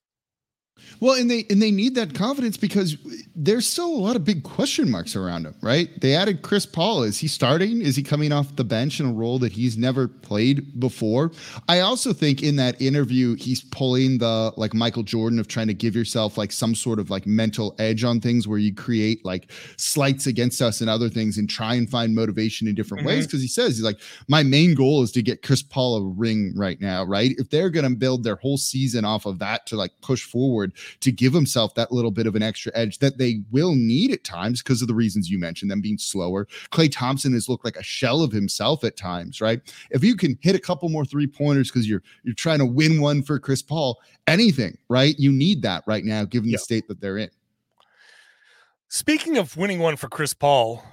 Well, 1.00 1.20
and 1.20 1.30
they 1.30 1.46
and 1.50 1.62
they 1.62 1.72
need 1.72 1.96
that 1.96 2.14
confidence 2.14 2.58
because 2.58 2.98
there's 3.36 3.68
still 3.68 3.88
a 3.88 3.98
lot 3.98 4.16
of 4.16 4.24
big 4.24 4.44
question 4.44 4.90
marks 4.90 5.16
around 5.16 5.46
him, 5.46 5.56
right? 5.62 5.90
They 6.00 6.16
added 6.16 6.42
Chris 6.42 6.66
Paul. 6.66 7.04
Is 7.04 7.18
he 7.18 7.28
starting? 7.28 7.82
Is 7.82 7.96
he 7.96 8.04
coming 8.04 8.32
off 8.32 8.56
the 8.56 8.64
bench 8.64 9.00
in 9.00 9.06
a 9.06 9.14
role 9.14 9.38
that 9.40 9.52
he's 9.52 9.78
never 9.78 10.08
played 10.08 10.80
before? 10.80 11.32
I 11.68 11.82
also 11.82 12.14
think 12.14 12.44
in 12.44 12.56
that 12.58 12.82
interview 12.82 13.36
he's 13.36 13.62
pulling 13.62 14.20
the 14.20 14.54
like 14.58 14.74
Michael 14.74 15.04
Jordan 15.04 15.40
of 15.40 15.48
trying 15.48 15.68
to 15.68 15.74
give 15.74 15.96
yourself 15.96 16.38
like 16.38 16.52
some 16.52 16.76
sort 16.76 17.00
of 17.00 17.10
like 17.10 17.26
mental 17.26 17.76
edge 17.78 18.04
on 18.04 18.22
things 18.22 18.48
where 18.48 18.60
you 18.60 18.74
create 18.74 19.24
like 19.26 19.52
slights 19.78 20.28
against 20.28 20.62
us 20.62 20.82
and 20.82 20.90
other 20.90 21.10
things 21.10 21.38
and 21.38 21.50
try 21.50 21.76
and 21.76 21.90
find 21.90 22.16
motivation 22.16 22.68
in 22.68 22.76
different 22.76 23.02
mm-hmm. 23.02 23.16
ways 23.16 23.26
because 23.26 23.42
he 23.42 23.48
says 23.48 23.76
he's 23.76 23.84
like 23.84 24.00
my 24.28 24.44
main 24.44 24.74
goal 24.74 25.04
is 25.04 25.12
to 25.12 25.22
get 25.22 25.42
Chris 25.42 25.62
Paul 25.62 25.98
a 25.98 26.04
ring 26.04 26.54
right 26.56 26.80
now, 26.80 27.04
right? 27.04 27.32
If 27.38 27.50
they're 27.50 27.70
going 27.70 27.90
to 27.90 27.96
build 27.96 28.24
their 28.24 28.36
whole 28.38 28.58
season 28.58 29.04
off 29.04 29.26
of 29.26 29.40
that 29.40 29.66
to 29.68 29.76
like 29.76 29.92
push 30.02 30.24
forward 30.24 30.65
to 31.02 31.12
give 31.12 31.34
himself 31.34 31.76
that 31.76 31.92
little 31.92 32.12
bit 32.12 32.28
of 32.28 32.36
an 32.36 32.44
extra 32.44 32.72
edge 32.76 33.00
that 33.00 33.18
they 33.18 33.42
will 33.52 33.76
need 33.76 34.12
at 34.12 34.24
times 34.24 34.62
because 34.62 34.82
of 34.82 34.88
the 34.88 34.94
reasons 34.94 35.30
you 35.30 35.40
mentioned, 35.40 35.72
them 35.72 35.82
being 35.82 35.98
slower. 35.98 36.48
Klay 36.72 36.92
Thompson 36.92 37.34
has 37.34 37.50
looked 37.50 37.66
like 37.66 37.78
a 37.78 37.84
shell 37.84 38.22
of 38.22 38.32
himself 38.32 38.84
at 38.84 38.98
times, 38.98 39.42
right? 39.42 39.62
If 39.92 40.04
you 40.04 40.16
can 40.16 40.38
hit 40.42 40.56
a 40.56 40.60
couple 40.60 40.90
more 40.90 41.06
three 41.06 41.28
pointers 41.28 41.72
because 41.72 41.88
you're 41.88 42.04
you're 42.24 42.36
trying 42.36 42.60
to 42.60 42.66
win 42.66 43.02
one 43.02 43.24
for 43.24 43.40
Chris 43.40 43.62
Paul, 43.62 44.00
anything, 44.28 44.78
right? 44.90 45.18
You 45.18 45.32
need 45.32 45.62
that 45.64 45.84
right 45.88 46.04
now, 46.04 46.26
given 46.26 46.52
the 46.52 46.58
state 46.58 46.88
that 46.88 47.02
they're 47.02 47.18
in. 47.18 47.30
Speaking 48.88 49.38
of 49.38 49.58
winning 49.58 49.80
one 49.80 49.96
for 49.98 50.08
Chris 50.08 50.34
Paul, 50.34 50.84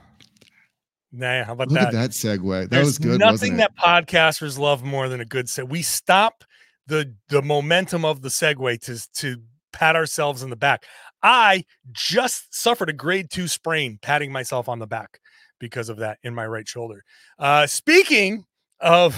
nah, 1.12 1.45
how 1.45 1.52
about 1.52 1.69
Look 1.69 1.79
that? 1.79 1.88
at 1.88 1.93
that 1.93 2.11
segue. 2.11 2.62
That 2.62 2.71
There's 2.71 2.87
was 2.87 2.99
good. 2.99 3.21
Nothing 3.21 3.59
that 3.59 3.76
podcasters 3.76 4.59
love 4.59 4.83
more 4.83 5.09
than 5.09 5.21
a 5.21 5.25
good 5.25 5.49
set. 5.49 5.69
We 5.69 5.83
stop 5.83 6.45
the 6.87 7.14
the 7.29 7.43
momentum 7.43 8.05
of 8.05 8.23
the 8.23 8.29
segue 8.29 8.81
to 8.81 9.12
to 9.21 9.43
pat 9.73 9.97
ourselves 9.97 10.43
in 10.43 10.50
the 10.50 10.57
back. 10.57 10.85
I 11.23 11.64
just 11.93 12.55
suffered 12.55 12.88
a 12.88 12.93
grade 12.93 13.31
two 13.31 13.49
sprain, 13.49 13.99
patting 14.02 14.33
myself 14.33 14.69
on 14.69 14.79
the 14.79 14.87
back 14.87 15.21
because 15.59 15.88
of 15.88 15.99
that 15.99 16.19
in 16.23 16.35
my 16.35 16.47
right 16.47 16.67
shoulder. 16.67 17.05
Uh, 17.38 17.67
speaking 17.67 18.45
of 18.81 19.17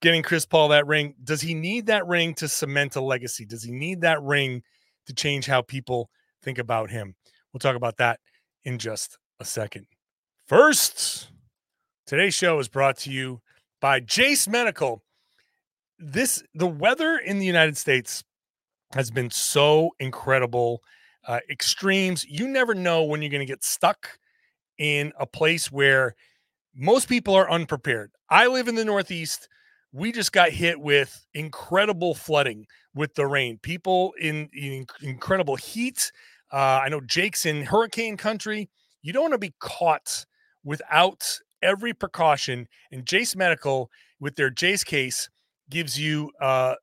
getting 0.00 0.22
Chris 0.22 0.46
Paul 0.46 0.68
that 0.68 0.86
ring, 0.86 1.14
does 1.22 1.40
he 1.40 1.54
need 1.54 1.86
that 1.86 2.06
ring 2.06 2.34
to 2.34 2.48
cement 2.48 2.96
a 2.96 3.00
legacy? 3.00 3.44
Does 3.44 3.62
he 3.62 3.72
need 3.72 4.02
that 4.02 4.22
ring 4.22 4.62
to 5.06 5.12
change 5.12 5.46
how 5.46 5.62
people 5.62 6.10
think 6.42 6.58
about 6.58 6.90
him? 6.90 7.14
We'll 7.52 7.60
talk 7.60 7.76
about 7.76 7.96
that 7.96 8.20
in 8.64 8.78
just 8.78 9.18
a 9.40 9.44
second. 9.44 9.86
First, 10.46 11.28
today's 12.06 12.34
show 12.34 12.58
is 12.58 12.68
brought 12.68 12.98
to 12.98 13.10
you 13.10 13.40
by 13.80 14.00
Jase 14.00 14.46
Medical. 14.46 15.02
This 15.98 16.42
the 16.54 16.66
weather 16.66 17.16
in 17.16 17.38
the 17.38 17.46
United 17.46 17.76
States 17.76 18.24
has 18.94 19.10
been 19.10 19.30
so 19.30 19.90
incredible. 19.98 20.82
Uh, 21.26 21.38
extremes. 21.50 22.24
You 22.24 22.48
never 22.48 22.74
know 22.74 23.04
when 23.04 23.22
you're 23.22 23.30
going 23.30 23.46
to 23.46 23.52
get 23.52 23.64
stuck 23.64 24.18
in 24.78 25.12
a 25.18 25.26
place 25.26 25.70
where 25.70 26.14
most 26.74 27.08
people 27.08 27.34
are 27.34 27.50
unprepared. 27.50 28.10
I 28.28 28.46
live 28.48 28.68
in 28.68 28.74
the 28.74 28.84
Northeast. 28.84 29.48
We 29.92 30.10
just 30.10 30.32
got 30.32 30.50
hit 30.50 30.80
with 30.80 31.26
incredible 31.34 32.14
flooding 32.14 32.66
with 32.94 33.14
the 33.14 33.26
rain. 33.26 33.58
People 33.58 34.14
in, 34.20 34.48
in 34.52 34.86
incredible 35.02 35.56
heat. 35.56 36.10
Uh, 36.52 36.80
I 36.82 36.88
know 36.88 37.00
Jake's 37.00 37.46
in 37.46 37.64
hurricane 37.64 38.16
country. 38.16 38.68
You 39.02 39.12
don't 39.12 39.22
want 39.22 39.34
to 39.34 39.38
be 39.38 39.54
caught 39.60 40.24
without 40.64 41.24
every 41.62 41.92
precaution. 41.92 42.68
And 42.90 43.06
Jase 43.06 43.36
Medical, 43.36 43.90
with 44.18 44.36
their 44.36 44.50
Jase 44.50 44.84
case, 44.84 45.28
gives 45.70 45.98
you 45.98 46.30
uh, 46.40 46.74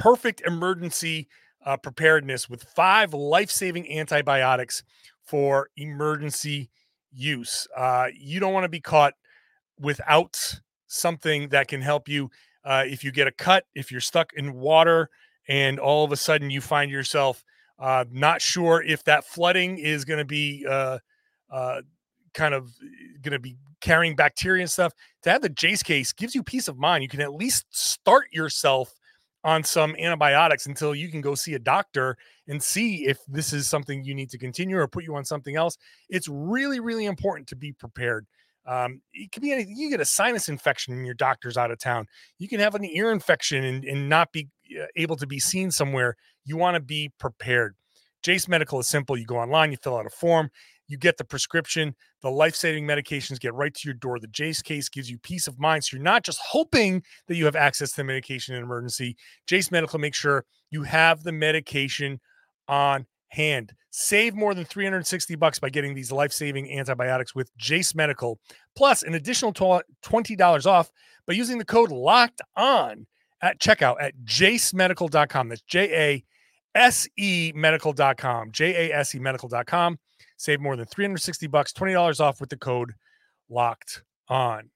perfect 0.00 0.40
emergency 0.46 1.28
uh, 1.64 1.76
preparedness 1.76 2.48
with 2.48 2.64
five 2.74 3.12
life 3.12 3.50
saving 3.50 3.90
antibiotics 3.98 4.82
for 5.22 5.68
emergency 5.76 6.70
use. 7.12 7.68
Uh, 7.76 8.06
you 8.18 8.40
don't 8.40 8.54
want 8.54 8.64
to 8.64 8.68
be 8.68 8.80
caught 8.80 9.12
without 9.78 10.60
something 10.86 11.50
that 11.50 11.68
can 11.68 11.82
help 11.82 12.08
you. 12.08 12.30
Uh, 12.64 12.82
if 12.86 13.04
you 13.04 13.12
get 13.12 13.26
a 13.26 13.32
cut, 13.32 13.64
if 13.74 13.92
you're 13.92 14.00
stuck 14.00 14.32
in 14.34 14.54
water, 14.54 15.10
and 15.48 15.78
all 15.78 16.04
of 16.04 16.12
a 16.12 16.16
sudden 16.16 16.48
you 16.50 16.60
find 16.60 16.90
yourself 16.90 17.44
uh, 17.78 18.04
not 18.10 18.40
sure 18.40 18.82
if 18.82 19.04
that 19.04 19.24
flooding 19.24 19.78
is 19.78 20.04
going 20.04 20.18
to 20.18 20.24
be 20.24 20.66
uh, 20.68 20.98
uh, 21.50 21.80
kind 22.32 22.54
of 22.54 22.70
going 23.22 23.32
to 23.32 23.38
be 23.38 23.56
carrying 23.80 24.14
bacteria 24.14 24.62
and 24.62 24.70
stuff, 24.70 24.92
to 25.22 25.30
have 25.30 25.42
the 25.42 25.48
Jase 25.48 25.82
case 25.82 26.12
gives 26.12 26.34
you 26.34 26.42
peace 26.42 26.68
of 26.68 26.78
mind. 26.78 27.02
You 27.02 27.08
can 27.08 27.20
at 27.20 27.34
least 27.34 27.66
start 27.70 28.26
yourself 28.32 28.94
on 29.42 29.64
some 29.64 29.96
antibiotics 29.96 30.66
until 30.66 30.94
you 30.94 31.08
can 31.08 31.20
go 31.20 31.34
see 31.34 31.54
a 31.54 31.58
doctor 31.58 32.16
and 32.48 32.62
see 32.62 33.06
if 33.06 33.18
this 33.26 33.52
is 33.52 33.68
something 33.68 34.04
you 34.04 34.14
need 34.14 34.30
to 34.30 34.38
continue 34.38 34.76
or 34.76 34.86
put 34.86 35.04
you 35.04 35.16
on 35.16 35.24
something 35.24 35.56
else. 35.56 35.78
It's 36.08 36.28
really, 36.28 36.80
really 36.80 37.06
important 37.06 37.48
to 37.48 37.56
be 37.56 37.72
prepared. 37.72 38.26
Um, 38.66 39.00
it 39.14 39.32
could 39.32 39.42
be 39.42 39.52
anything. 39.52 39.76
You 39.76 39.90
get 39.90 40.00
a 40.00 40.04
sinus 40.04 40.48
infection 40.48 40.94
and 40.94 41.06
your 41.06 41.14
doctor's 41.14 41.56
out 41.56 41.70
of 41.70 41.78
town. 41.78 42.06
You 42.38 42.48
can 42.48 42.60
have 42.60 42.74
an 42.74 42.84
ear 42.84 43.10
infection 43.10 43.64
and, 43.64 43.84
and 43.84 44.08
not 44.08 44.32
be 44.32 44.48
uh, 44.78 44.86
able 44.96 45.16
to 45.16 45.26
be 45.26 45.40
seen 45.40 45.70
somewhere. 45.70 46.16
You 46.44 46.56
want 46.56 46.74
to 46.74 46.80
be 46.80 47.10
prepared. 47.18 47.74
Jase 48.22 48.48
Medical 48.48 48.80
is 48.80 48.88
simple. 48.88 49.16
You 49.16 49.24
go 49.24 49.38
online, 49.38 49.70
you 49.70 49.78
fill 49.78 49.96
out 49.96 50.06
a 50.06 50.10
form, 50.10 50.50
you 50.90 50.98
get 50.98 51.16
the 51.16 51.24
prescription. 51.24 51.94
The 52.20 52.30
life 52.30 52.54
saving 52.54 52.86
medications 52.86 53.38
get 53.38 53.54
right 53.54 53.72
to 53.72 53.80
your 53.88 53.94
door. 53.94 54.18
The 54.18 54.26
Jase 54.26 54.60
case 54.60 54.88
gives 54.88 55.08
you 55.08 55.18
peace 55.18 55.46
of 55.46 55.58
mind. 55.58 55.84
So 55.84 55.96
you're 55.96 56.04
not 56.04 56.24
just 56.24 56.40
hoping 56.44 57.02
that 57.28 57.36
you 57.36 57.44
have 57.44 57.56
access 57.56 57.90
to 57.90 57.96
the 57.98 58.04
medication 58.04 58.54
in 58.54 58.62
emergency. 58.62 59.16
Jase 59.46 59.70
Medical 59.70 59.98
makes 59.98 60.18
sure 60.18 60.44
you 60.70 60.82
have 60.82 61.22
the 61.22 61.32
medication 61.32 62.20
on 62.68 63.06
hand. 63.28 63.72
Save 63.90 64.34
more 64.34 64.54
than 64.54 64.64
360 64.64 65.36
bucks 65.36 65.58
by 65.58 65.70
getting 65.70 65.94
these 65.94 66.12
life 66.12 66.32
saving 66.32 66.76
antibiotics 66.76 67.34
with 67.34 67.50
Jase 67.56 67.94
Medical, 67.94 68.38
plus 68.76 69.02
an 69.02 69.14
additional 69.14 69.52
$20 69.52 70.66
off 70.66 70.90
by 71.26 71.34
using 71.34 71.58
the 71.58 71.64
code 71.64 71.90
locked 71.90 72.40
on 72.56 73.06
at 73.42 73.60
checkout 73.60 73.96
at 74.00 74.14
jasemedical.com. 74.24 75.48
That's 75.48 75.62
J 75.62 75.94
A 75.94 76.24
S 76.74 77.08
E 77.16 77.52
medical.com. 77.54 78.52
J 78.52 78.90
A 78.90 78.96
S 78.96 79.14
E 79.14 79.18
medical.com. 79.18 79.98
Save 80.40 80.62
more 80.62 80.74
than 80.74 80.86
360 80.86 81.48
bucks, 81.48 81.70
$20 81.70 82.18
off 82.18 82.40
with 82.40 82.48
the 82.48 82.56
code 82.56 82.94
locked 83.50 84.02
on. 84.26 84.70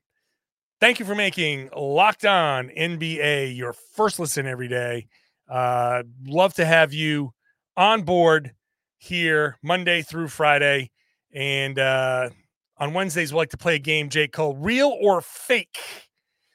Thank 0.79 1.01
you 1.01 1.07
for 1.07 1.15
making 1.15 1.71
Locked 1.75 2.27
On 2.27 2.69
NBA 2.69 3.57
your 3.57 3.73
first 3.73 4.19
listen 4.19 4.47
every 4.47 4.69
day. 4.69 5.07
Uh, 5.49 6.03
love 6.27 6.53
to 6.55 6.67
have 6.67 6.93
you 6.93 7.33
on 7.79 8.03
board 8.03 8.53
here 8.99 9.57
Monday 9.63 10.03
through 10.03 10.29
Friday. 10.29 10.91
And 11.33 11.79
uh, 11.79 12.29
on 12.77 12.93
Wednesdays, 12.93 13.33
we 13.33 13.39
like 13.39 13.49
to 13.49 13.57
play 13.57 13.77
a 13.77 13.79
game, 13.79 14.11
Jake, 14.11 14.33
called 14.33 14.63
Real 14.63 14.95
or 15.01 15.23
Fake. 15.23 15.79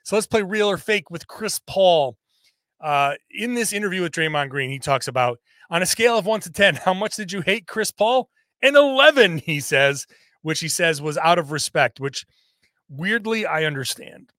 So 0.03 0.17
let's 0.17 0.27
play 0.27 0.43
Real 0.43 0.69
or 0.69 0.77
Fake 0.77 1.09
with 1.09 1.25
Chris 1.25 1.59
Paul. 1.65 2.15
Uh, 2.79 3.15
in 3.31 3.55
this 3.55 3.73
interview 3.73 4.03
with 4.03 4.11
Draymond 4.11 4.49
Green, 4.49 4.69
he 4.69 4.77
talks 4.77 5.07
about 5.07 5.39
on 5.71 5.81
a 5.81 5.87
scale 5.87 6.15
of 6.15 6.27
one 6.27 6.41
to 6.41 6.51
10, 6.51 6.75
how 6.75 6.93
much 6.93 7.15
did 7.15 7.31
you 7.31 7.41
hate 7.41 7.65
Chris 7.65 7.89
Paul? 7.89 8.29
An 8.61 8.75
11, 8.75 9.39
he 9.39 9.59
says, 9.59 10.05
which 10.41 10.59
he 10.59 10.67
says 10.67 11.01
was 11.01 11.17
out 11.17 11.39
of 11.39 11.51
respect, 11.51 11.99
which 11.99 12.25
weirdly 12.89 13.45
I 13.45 13.65
understand. 13.65 14.31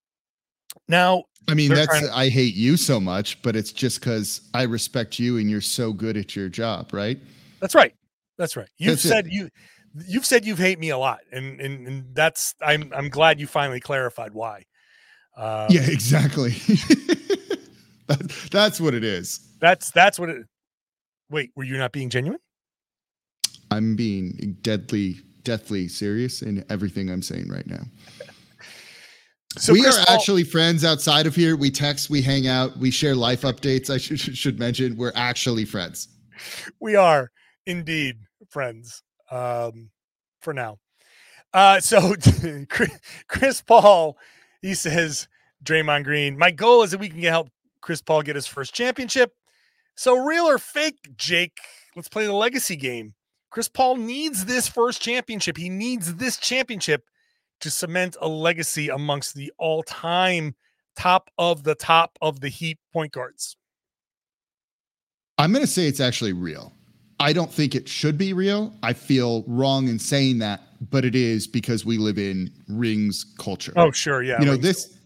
Now, 0.88 1.24
I 1.48 1.54
mean, 1.54 1.72
that's 1.72 2.00
to- 2.00 2.16
I 2.16 2.28
hate 2.28 2.54
you 2.54 2.76
so 2.76 3.00
much, 3.00 3.40
but 3.42 3.56
it's 3.56 3.72
just 3.72 4.00
because 4.00 4.42
I 4.54 4.62
respect 4.62 5.18
you 5.18 5.38
and 5.38 5.50
you're 5.50 5.60
so 5.60 5.92
good 5.92 6.16
at 6.16 6.36
your 6.36 6.48
job, 6.48 6.92
right? 6.92 7.18
That's 7.60 7.74
right. 7.74 7.94
That's 8.38 8.56
right. 8.56 8.68
You've 8.78 8.92
that's 8.92 9.02
said 9.02 9.26
it. 9.26 9.32
you 9.32 9.50
you've 10.06 10.24
said 10.24 10.44
you've 10.44 10.58
hate 10.58 10.78
me 10.78 10.90
a 10.90 10.98
lot, 10.98 11.20
and, 11.32 11.60
and 11.60 11.86
and 11.86 12.14
that's 12.14 12.54
I'm 12.62 12.90
I'm 12.94 13.08
glad 13.08 13.40
you 13.40 13.46
finally 13.46 13.80
clarified 13.80 14.32
why. 14.32 14.64
Um, 15.36 15.66
yeah, 15.70 15.82
exactly. 15.82 16.50
that, 18.06 18.48
that's 18.50 18.80
what 18.80 18.94
it 18.94 19.04
is. 19.04 19.40
That's 19.60 19.90
that's 19.90 20.18
what 20.18 20.30
it. 20.30 20.46
Wait, 21.28 21.50
were 21.54 21.64
you 21.64 21.76
not 21.76 21.92
being 21.92 22.08
genuine? 22.10 22.40
I'm 23.70 23.96
being 23.96 24.56
deadly, 24.62 25.20
deathly 25.44 25.88
serious 25.88 26.42
in 26.42 26.64
everything 26.70 27.10
I'm 27.10 27.22
saying 27.22 27.48
right 27.48 27.66
now. 27.66 27.82
So 29.58 29.72
we 29.72 29.82
Chris 29.82 29.98
are 29.98 30.04
Paul- 30.06 30.16
actually 30.16 30.44
friends 30.44 30.84
outside 30.84 31.26
of 31.26 31.34
here. 31.34 31.56
We 31.56 31.70
text, 31.70 32.08
we 32.08 32.22
hang 32.22 32.46
out, 32.46 32.76
we 32.76 32.90
share 32.90 33.16
life 33.16 33.42
updates. 33.42 33.90
I 33.90 33.98
should 33.98 34.20
should 34.20 34.58
mention 34.58 34.96
we're 34.96 35.12
actually 35.14 35.64
friends. 35.64 36.08
We 36.80 36.94
are 36.96 37.30
indeed 37.66 38.16
friends. 38.48 39.02
Um, 39.30 39.90
for 40.40 40.52
now. 40.52 40.78
Uh, 41.52 41.80
so 41.80 42.14
Chris 43.28 43.62
Paul, 43.62 44.16
he 44.62 44.74
says, 44.74 45.28
Draymond 45.64 46.04
Green, 46.04 46.38
my 46.38 46.50
goal 46.50 46.82
is 46.82 46.90
that 46.92 46.98
we 46.98 47.08
can 47.08 47.20
help 47.22 47.48
Chris 47.80 48.00
Paul 48.00 48.22
get 48.22 48.36
his 48.36 48.46
first 48.46 48.74
championship. 48.74 49.32
So 49.96 50.16
real 50.16 50.44
or 50.44 50.58
fake, 50.58 50.98
Jake? 51.16 51.58
Let's 51.96 52.08
play 52.08 52.26
the 52.26 52.32
legacy 52.32 52.76
game. 52.76 53.14
Chris 53.50 53.68
Paul 53.68 53.96
needs 53.96 54.44
this 54.44 54.68
first 54.68 55.02
championship. 55.02 55.56
He 55.56 55.68
needs 55.68 56.14
this 56.14 56.36
championship 56.36 57.04
to 57.60 57.70
cement 57.70 58.16
a 58.20 58.28
legacy 58.28 58.88
amongst 58.88 59.34
the 59.34 59.52
all 59.58 59.82
time 59.82 60.54
top 60.96 61.30
of 61.36 61.64
the 61.64 61.74
top 61.74 62.16
of 62.22 62.40
the 62.40 62.48
heap 62.48 62.78
point 62.92 63.12
guards. 63.12 63.56
I'm 65.36 65.52
going 65.52 65.64
to 65.64 65.70
say 65.70 65.86
it's 65.86 66.00
actually 66.00 66.32
real. 66.32 66.72
I 67.18 67.32
don't 67.32 67.52
think 67.52 67.74
it 67.74 67.88
should 67.88 68.16
be 68.16 68.32
real. 68.32 68.72
I 68.82 68.92
feel 68.92 69.44
wrong 69.46 69.88
in 69.88 69.98
saying 69.98 70.38
that, 70.38 70.62
but 70.90 71.04
it 71.04 71.14
is 71.14 71.46
because 71.46 71.84
we 71.84 71.98
live 71.98 72.18
in 72.18 72.50
rings 72.68 73.34
culture. 73.38 73.72
Oh, 73.76 73.90
sure. 73.90 74.22
Yeah. 74.22 74.40
You 74.40 74.46
know, 74.46 74.56
this, 74.56 74.96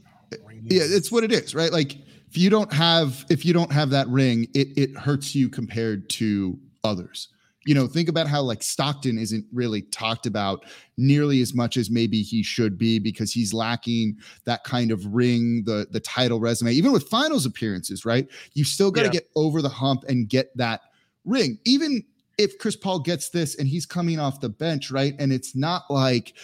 rings. 0.46 0.62
yeah, 0.66 0.82
it's 0.84 1.10
what 1.10 1.24
it 1.24 1.32
is, 1.32 1.54
right? 1.54 1.72
Like, 1.72 1.96
if 2.28 2.38
you 2.38 2.50
don't 2.50 2.72
have 2.72 3.24
if 3.30 3.44
you 3.44 3.52
don't 3.52 3.72
have 3.72 3.90
that 3.90 4.08
ring, 4.08 4.48
it 4.54 4.68
it 4.76 4.96
hurts 4.96 5.34
you 5.36 5.48
compared 5.48 6.10
to 6.10 6.58
others 6.82 7.28
you 7.66 7.74
know, 7.74 7.86
think 7.86 8.08
about 8.08 8.26
how 8.26 8.42
like 8.42 8.62
Stockton 8.62 9.18
isn't 9.18 9.44
really 9.52 9.82
talked 9.82 10.26
about 10.26 10.64
nearly 10.96 11.40
as 11.40 11.54
much 11.54 11.76
as 11.76 11.90
maybe 11.90 12.22
he 12.22 12.42
should 12.42 12.76
be 12.76 12.98
because 12.98 13.32
he's 13.32 13.54
lacking 13.54 14.18
that 14.44 14.64
kind 14.64 14.90
of 14.90 15.06
ring, 15.06 15.64
the 15.64 15.86
the 15.90 16.00
title 16.00 16.40
resume, 16.40 16.72
even 16.72 16.92
with 16.92 17.08
finals 17.08 17.46
appearances, 17.46 18.04
right? 18.04 18.28
You 18.52 18.64
still 18.64 18.90
got 18.90 19.02
to 19.02 19.06
yeah. 19.06 19.12
get 19.12 19.30
over 19.34 19.62
the 19.62 19.68
hump 19.68 20.04
and 20.08 20.28
get 20.28 20.56
that 20.56 20.82
ring. 21.24 21.58
Even 21.64 22.04
if 22.36 22.58
Chris 22.58 22.76
Paul 22.76 22.98
gets 22.98 23.30
this 23.30 23.56
and 23.56 23.68
he's 23.68 23.86
coming 23.86 24.18
off 24.18 24.40
the 24.40 24.48
bench, 24.48 24.90
right? 24.90 25.14
And 25.18 25.32
it's 25.32 25.54
not 25.54 25.84
like 25.88 26.34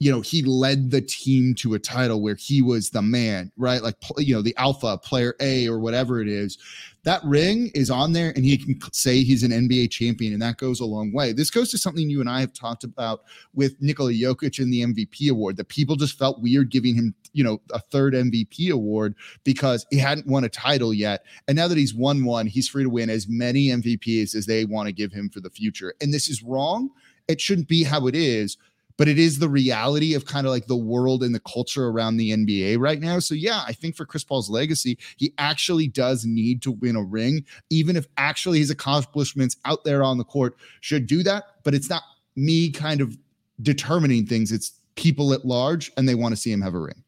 you 0.00 0.10
know, 0.10 0.20
he 0.20 0.42
led 0.42 0.90
the 0.90 1.00
team 1.00 1.54
to 1.54 1.74
a 1.74 1.78
title 1.78 2.20
where 2.20 2.34
he 2.34 2.62
was 2.62 2.90
the 2.90 3.02
man, 3.02 3.52
right? 3.56 3.82
Like, 3.82 3.94
you 4.18 4.34
know, 4.34 4.42
the 4.42 4.56
alpha 4.56 4.98
player 4.98 5.34
A 5.40 5.68
or 5.68 5.78
whatever 5.78 6.20
it 6.20 6.28
is. 6.28 6.58
That 7.04 7.22
ring 7.22 7.70
is 7.74 7.90
on 7.90 8.12
there 8.12 8.32
and 8.34 8.44
he 8.44 8.56
can 8.56 8.80
say 8.92 9.22
he's 9.22 9.42
an 9.42 9.50
NBA 9.50 9.90
champion, 9.90 10.32
and 10.32 10.42
that 10.42 10.56
goes 10.56 10.80
a 10.80 10.86
long 10.86 11.12
way. 11.12 11.32
This 11.32 11.50
goes 11.50 11.70
to 11.70 11.78
something 11.78 12.08
you 12.08 12.20
and 12.20 12.30
I 12.30 12.40
have 12.40 12.54
talked 12.54 12.82
about 12.82 13.24
with 13.52 13.80
Nikola 13.80 14.12
Jokic 14.12 14.58
and 14.58 14.72
the 14.72 14.82
MVP 14.82 15.30
award 15.30 15.58
that 15.58 15.68
people 15.68 15.96
just 15.96 16.18
felt 16.18 16.40
weird 16.40 16.70
giving 16.70 16.94
him, 16.94 17.14
you 17.32 17.44
know, 17.44 17.60
a 17.72 17.78
third 17.78 18.14
MVP 18.14 18.70
award 18.70 19.14
because 19.44 19.86
he 19.90 19.98
hadn't 19.98 20.26
won 20.26 20.44
a 20.44 20.48
title 20.48 20.94
yet. 20.94 21.24
And 21.46 21.56
now 21.56 21.68
that 21.68 21.78
he's 21.78 21.94
won 21.94 22.24
one, 22.24 22.46
he's 22.46 22.68
free 22.68 22.84
to 22.84 22.90
win 22.90 23.10
as 23.10 23.28
many 23.28 23.68
MVPs 23.68 24.34
as 24.34 24.46
they 24.46 24.64
want 24.64 24.86
to 24.86 24.92
give 24.92 25.12
him 25.12 25.28
for 25.28 25.40
the 25.40 25.50
future. 25.50 25.94
And 26.00 26.12
this 26.12 26.28
is 26.28 26.42
wrong. 26.42 26.90
It 27.28 27.40
shouldn't 27.40 27.68
be 27.68 27.84
how 27.84 28.06
it 28.06 28.14
is 28.14 28.56
but 28.96 29.08
it 29.08 29.18
is 29.18 29.38
the 29.38 29.48
reality 29.48 30.14
of 30.14 30.24
kind 30.24 30.46
of 30.46 30.52
like 30.52 30.66
the 30.66 30.76
world 30.76 31.22
and 31.22 31.34
the 31.34 31.40
culture 31.40 31.86
around 31.86 32.16
the 32.16 32.30
NBA 32.30 32.78
right 32.78 33.00
now. 33.00 33.18
So 33.18 33.34
yeah, 33.34 33.62
I 33.66 33.72
think 33.72 33.96
for 33.96 34.04
Chris 34.04 34.24
Paul's 34.24 34.50
legacy, 34.50 34.98
he 35.16 35.32
actually 35.38 35.88
does 35.88 36.24
need 36.24 36.62
to 36.62 36.72
win 36.72 36.96
a 36.96 37.02
ring, 37.02 37.44
even 37.70 37.96
if 37.96 38.06
actually 38.16 38.58
his 38.58 38.70
accomplishments 38.70 39.56
out 39.64 39.84
there 39.84 40.02
on 40.02 40.18
the 40.18 40.24
court 40.24 40.56
should 40.80 41.06
do 41.06 41.22
that. 41.24 41.44
But 41.64 41.74
it's 41.74 41.90
not 41.90 42.02
me 42.36 42.70
kind 42.70 43.00
of 43.00 43.16
determining 43.62 44.26
things. 44.26 44.52
It's 44.52 44.72
people 44.96 45.32
at 45.32 45.44
large, 45.44 45.90
and 45.96 46.08
they 46.08 46.14
want 46.14 46.32
to 46.34 46.40
see 46.40 46.52
him 46.52 46.60
have 46.60 46.74
a 46.74 46.80
ring. 46.80 47.02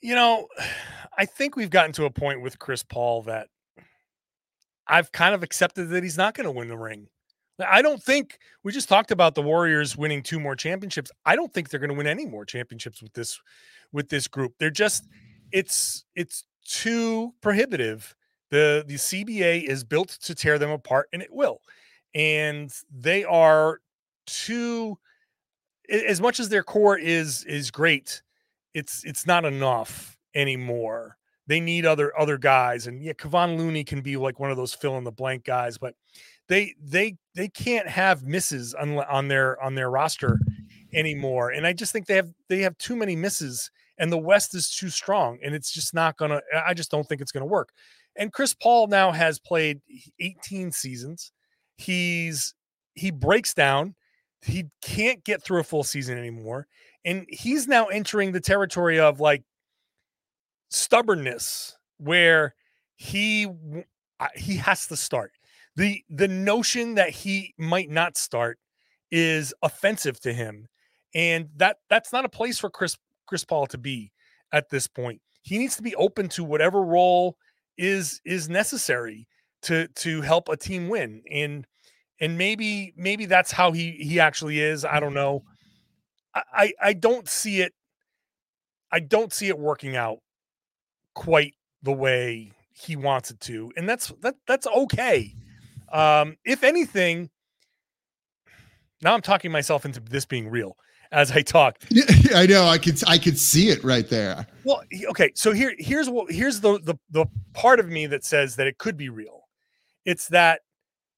You 0.00 0.14
know, 0.14 0.48
I 1.16 1.26
think 1.26 1.56
we've 1.56 1.70
gotten 1.70 1.92
to 1.92 2.04
a 2.04 2.10
point 2.10 2.40
with 2.40 2.58
Chris 2.58 2.82
Paul 2.82 3.22
that 3.22 3.48
I've 4.86 5.12
kind 5.12 5.34
of 5.34 5.42
accepted 5.42 5.90
that 5.90 6.02
he's 6.02 6.16
not 6.16 6.34
going 6.34 6.46
to 6.46 6.52
win 6.52 6.68
the 6.68 6.76
ring. 6.76 7.08
I 7.60 7.82
don't 7.82 8.02
think 8.02 8.38
we 8.62 8.72
just 8.72 8.88
talked 8.88 9.10
about 9.10 9.34
the 9.34 9.42
Warriors 9.42 9.96
winning 9.96 10.22
two 10.22 10.40
more 10.40 10.56
championships. 10.56 11.10
I 11.26 11.36
don't 11.36 11.52
think 11.52 11.70
they're 11.70 11.80
going 11.80 11.90
to 11.90 11.96
win 11.96 12.06
any 12.06 12.26
more 12.26 12.44
championships 12.44 13.02
with 13.02 13.12
this 13.14 13.40
with 13.92 14.08
this 14.08 14.28
group. 14.28 14.54
They're 14.58 14.70
just 14.70 15.04
it's 15.52 16.04
it's 16.14 16.44
too 16.64 17.34
prohibitive. 17.40 18.14
The 18.50 18.84
the 18.86 18.94
CBA 18.94 19.64
is 19.64 19.84
built 19.84 20.10
to 20.22 20.34
tear 20.34 20.58
them 20.58 20.70
apart 20.70 21.08
and 21.12 21.22
it 21.22 21.32
will. 21.32 21.60
And 22.14 22.72
they 22.90 23.24
are 23.24 23.80
too 24.26 24.98
as 25.88 26.20
much 26.20 26.40
as 26.40 26.48
their 26.48 26.62
core 26.62 26.98
is 26.98 27.44
is 27.44 27.70
great, 27.70 28.22
it's 28.74 29.04
it's 29.04 29.26
not 29.26 29.44
enough 29.44 30.18
anymore. 30.34 31.17
They 31.48 31.60
need 31.60 31.86
other 31.86 32.16
other 32.18 32.38
guys 32.38 32.86
and 32.86 33.02
yeah, 33.02 33.14
Kevon 33.14 33.58
Looney 33.58 33.82
can 33.82 34.02
be 34.02 34.16
like 34.16 34.38
one 34.38 34.50
of 34.50 34.56
those 34.56 34.74
fill 34.74 34.98
in 34.98 35.04
the 35.04 35.10
blank 35.10 35.44
guys, 35.44 35.78
but 35.78 35.94
they 36.48 36.74
they 36.82 37.16
they 37.34 37.48
can't 37.48 37.88
have 37.88 38.22
misses 38.22 38.74
on, 38.74 38.98
on 38.98 39.28
their 39.28 39.60
on 39.62 39.74
their 39.74 39.90
roster 39.90 40.38
anymore. 40.92 41.50
And 41.50 41.66
I 41.66 41.72
just 41.72 41.92
think 41.92 42.06
they 42.06 42.16
have 42.16 42.30
they 42.48 42.60
have 42.60 42.76
too 42.78 42.96
many 42.96 43.14
misses, 43.14 43.70
and 43.98 44.10
the 44.10 44.18
West 44.18 44.54
is 44.54 44.70
too 44.70 44.88
strong, 44.88 45.38
and 45.42 45.54
it's 45.54 45.72
just 45.72 45.94
not 45.94 46.16
gonna. 46.16 46.40
I 46.66 46.74
just 46.74 46.90
don't 46.90 47.06
think 47.06 47.20
it's 47.20 47.32
gonna 47.32 47.46
work. 47.46 47.70
And 48.16 48.32
Chris 48.32 48.54
Paul 48.54 48.88
now 48.88 49.12
has 49.12 49.38
played 49.38 49.80
18 50.18 50.72
seasons. 50.72 51.32
He's 51.76 52.54
he 52.94 53.10
breaks 53.10 53.54
down. 53.54 53.94
He 54.42 54.66
can't 54.82 55.22
get 55.24 55.42
through 55.42 55.60
a 55.60 55.64
full 55.64 55.84
season 55.84 56.18
anymore, 56.18 56.66
and 57.04 57.26
he's 57.28 57.68
now 57.68 57.86
entering 57.86 58.32
the 58.32 58.40
territory 58.40 58.98
of 58.98 59.20
like 59.20 59.42
stubbornness, 60.68 61.76
where 61.98 62.54
he 62.96 63.46
he 64.34 64.56
has 64.56 64.86
to 64.88 64.96
start. 64.96 65.32
The 65.76 66.02
the 66.10 66.28
notion 66.28 66.94
that 66.94 67.10
he 67.10 67.54
might 67.58 67.90
not 67.90 68.16
start 68.16 68.58
is 69.10 69.54
offensive 69.62 70.20
to 70.20 70.32
him 70.32 70.68
and 71.14 71.48
that 71.56 71.78
that's 71.88 72.12
not 72.12 72.24
a 72.24 72.28
place 72.28 72.58
for 72.58 72.68
chris 72.68 72.96
chris 73.26 73.44
paul 73.44 73.66
to 73.66 73.78
be 73.78 74.12
at 74.52 74.70
this 74.70 74.86
point. 74.86 75.20
He 75.42 75.58
needs 75.58 75.76
to 75.76 75.82
be 75.82 75.94
open 75.94 76.28
to 76.30 76.44
whatever 76.44 76.82
role 76.82 77.36
is 77.76 78.20
is 78.24 78.48
necessary 78.48 79.28
to 79.62 79.88
to 79.88 80.20
help 80.20 80.48
a 80.48 80.56
team 80.56 80.88
win 80.88 81.22
and 81.30 81.66
and 82.20 82.36
maybe 82.36 82.92
maybe 82.96 83.26
that's 83.26 83.52
how 83.52 83.72
he 83.72 83.92
he 83.92 84.18
actually 84.20 84.60
is 84.60 84.84
i 84.84 84.98
don't 85.00 85.14
know. 85.14 85.42
I 86.34 86.72
i 86.80 86.92
don't 86.92 87.28
see 87.28 87.60
it 87.60 87.72
i 88.92 89.00
don't 89.00 89.32
see 89.32 89.48
it 89.48 89.58
working 89.58 89.96
out 89.96 90.18
quite 91.18 91.54
the 91.82 91.92
way 91.92 92.52
he 92.70 92.94
wants 92.94 93.30
it 93.30 93.40
to 93.40 93.72
and 93.76 93.88
that's 93.88 94.12
that 94.20 94.36
that's 94.46 94.66
okay 94.68 95.34
um, 95.92 96.36
if 96.44 96.64
anything, 96.64 97.30
now 99.02 99.14
I'm 99.14 99.22
talking 99.22 99.50
myself 99.50 99.84
into 99.84 100.00
this 100.00 100.26
being 100.26 100.48
real 100.48 100.76
as 101.12 101.30
I 101.30 101.42
talk. 101.42 101.78
Yeah, 101.90 102.04
I 102.34 102.46
know. 102.46 102.66
I 102.66 102.78
could 102.78 103.02
I 103.06 103.18
could 103.18 103.38
see 103.38 103.70
it 103.70 103.82
right 103.82 104.08
there. 104.08 104.46
Well, 104.64 104.82
okay. 105.10 105.32
So 105.34 105.52
here 105.52 105.74
here's 105.78 106.10
what 106.10 106.30
here's 106.30 106.60
the 106.60 106.78
the 106.80 106.98
the 107.10 107.26
part 107.54 107.80
of 107.80 107.88
me 107.88 108.06
that 108.06 108.24
says 108.24 108.56
that 108.56 108.66
it 108.66 108.78
could 108.78 108.96
be 108.96 109.08
real. 109.08 109.48
It's 110.04 110.28
that 110.28 110.60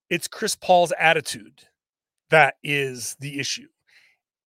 it's 0.09 0.29
Chris 0.29 0.55
Paul's 0.55 0.93
attitude 0.99 1.63
that 2.31 2.55
is 2.63 3.17
the 3.21 3.41
issue. 3.41 3.67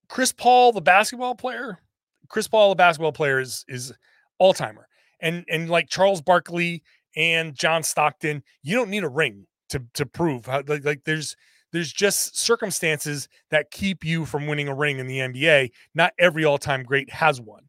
Chris 0.09 0.33
Paul, 0.33 0.73
the 0.73 0.81
basketball 0.81 1.35
player, 1.35 1.81
Chris 2.29 2.49
Paul, 2.49 2.71
the 2.71 2.77
basketball 2.77 3.12
player, 3.12 3.40
is 3.40 3.64
is 3.69 3.93
all 4.38 4.55
timer, 4.55 4.88
and 5.25 5.45
and 5.49 5.69
like 5.69 5.89
Charles 5.89 6.23
Barkley 6.23 6.85
and 7.17 7.55
John 7.55 7.83
Stockton, 7.83 8.45
you 8.63 8.77
don't 8.77 8.91
need 8.91 9.03
a 9.03 9.09
ring 9.09 9.47
to 9.71 9.83
to 9.95 10.07
prove 10.07 10.47
how 10.47 10.63
like, 10.67 10.85
like 10.85 11.05
there's 11.05 11.35
there's 11.73 11.93
just 11.93 12.39
circumstances 12.39 13.29
that 13.51 13.73
keep 13.73 14.05
you 14.05 14.25
from 14.25 14.47
winning 14.47 14.69
a 14.69 14.75
ring 14.75 14.99
in 15.01 15.09
the 15.09 15.19
NBA. 15.19 15.71
Not 15.93 16.13
every 16.21 16.45
all-time 16.45 16.85
great 16.85 17.11
has 17.11 17.41
one. 17.41 17.65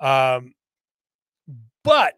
Um, 0.00 0.54
but 1.84 2.14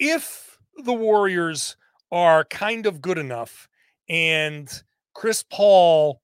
if 0.00 0.58
the 0.82 0.92
Warriors 0.92 1.76
are 2.10 2.44
kind 2.44 2.86
of 2.86 3.00
good 3.00 3.18
enough 3.18 3.68
and 4.08 4.68
Chris 5.14 5.44
Paul 5.48 6.20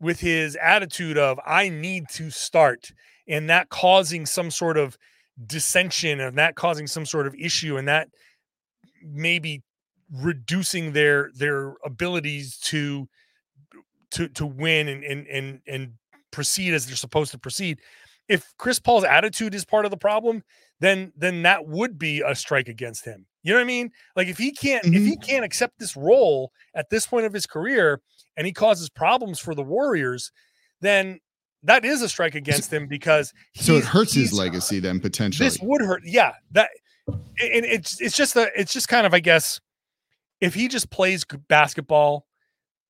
with 0.00 0.18
his 0.18 0.56
attitude 0.56 1.16
of 1.16 1.38
I 1.46 1.68
need 1.68 2.08
to 2.14 2.30
start 2.30 2.92
and 3.28 3.48
that 3.48 3.68
causing 3.68 4.26
some 4.26 4.50
sort 4.50 4.76
of 4.76 4.98
dissension 5.46 6.20
and 6.20 6.38
that 6.38 6.54
causing 6.54 6.86
some 6.86 7.06
sort 7.06 7.26
of 7.26 7.34
issue 7.34 7.76
and 7.76 7.88
that 7.88 8.08
maybe 9.02 9.62
reducing 10.12 10.92
their 10.92 11.30
their 11.34 11.74
abilities 11.84 12.58
to 12.58 13.08
to 14.10 14.28
to 14.28 14.46
win 14.46 14.88
and 14.88 15.04
and 15.04 15.26
and 15.26 15.60
and 15.66 15.92
proceed 16.30 16.74
as 16.74 16.86
they're 16.86 16.96
supposed 16.96 17.32
to 17.32 17.38
proceed. 17.38 17.80
If 18.28 18.54
Chris 18.56 18.78
Paul's 18.78 19.04
attitude 19.04 19.54
is 19.54 19.64
part 19.64 19.84
of 19.84 19.90
the 19.90 19.96
problem, 19.96 20.42
then 20.80 21.12
then 21.16 21.42
that 21.42 21.66
would 21.66 21.98
be 21.98 22.22
a 22.22 22.34
strike 22.34 22.68
against 22.68 23.04
him. 23.04 23.26
You 23.42 23.52
know 23.52 23.58
what 23.58 23.64
I 23.64 23.66
mean? 23.66 23.90
Like 24.16 24.28
if 24.28 24.38
he 24.38 24.52
can't 24.52 24.84
mm-hmm. 24.84 24.94
if 24.94 25.02
he 25.02 25.16
can't 25.16 25.44
accept 25.44 25.78
this 25.78 25.96
role 25.96 26.52
at 26.74 26.90
this 26.90 27.06
point 27.06 27.26
of 27.26 27.32
his 27.32 27.46
career 27.46 28.00
and 28.36 28.46
he 28.46 28.52
causes 28.52 28.88
problems 28.88 29.38
for 29.38 29.54
the 29.54 29.62
Warriors, 29.62 30.32
then 30.80 31.20
that 31.64 31.84
is 31.84 32.02
a 32.02 32.08
strike 32.08 32.34
against 32.34 32.72
him 32.72 32.86
because 32.86 33.32
so 33.56 33.74
it 33.74 33.84
hurts 33.84 34.12
his 34.12 34.32
legacy 34.32 34.80
then 34.80 35.00
potentially. 35.00 35.46
This 35.46 35.58
would 35.60 35.80
hurt. 35.80 36.02
Yeah, 36.04 36.34
that 36.52 36.70
and 37.08 37.64
it's 37.64 38.00
it's 38.00 38.16
just 38.16 38.36
a 38.36 38.50
it's 38.56 38.72
just 38.72 38.88
kind 38.88 39.06
of 39.06 39.14
I 39.14 39.20
guess 39.20 39.60
if 40.40 40.54
he 40.54 40.68
just 40.68 40.90
plays 40.90 41.24
basketball 41.48 42.26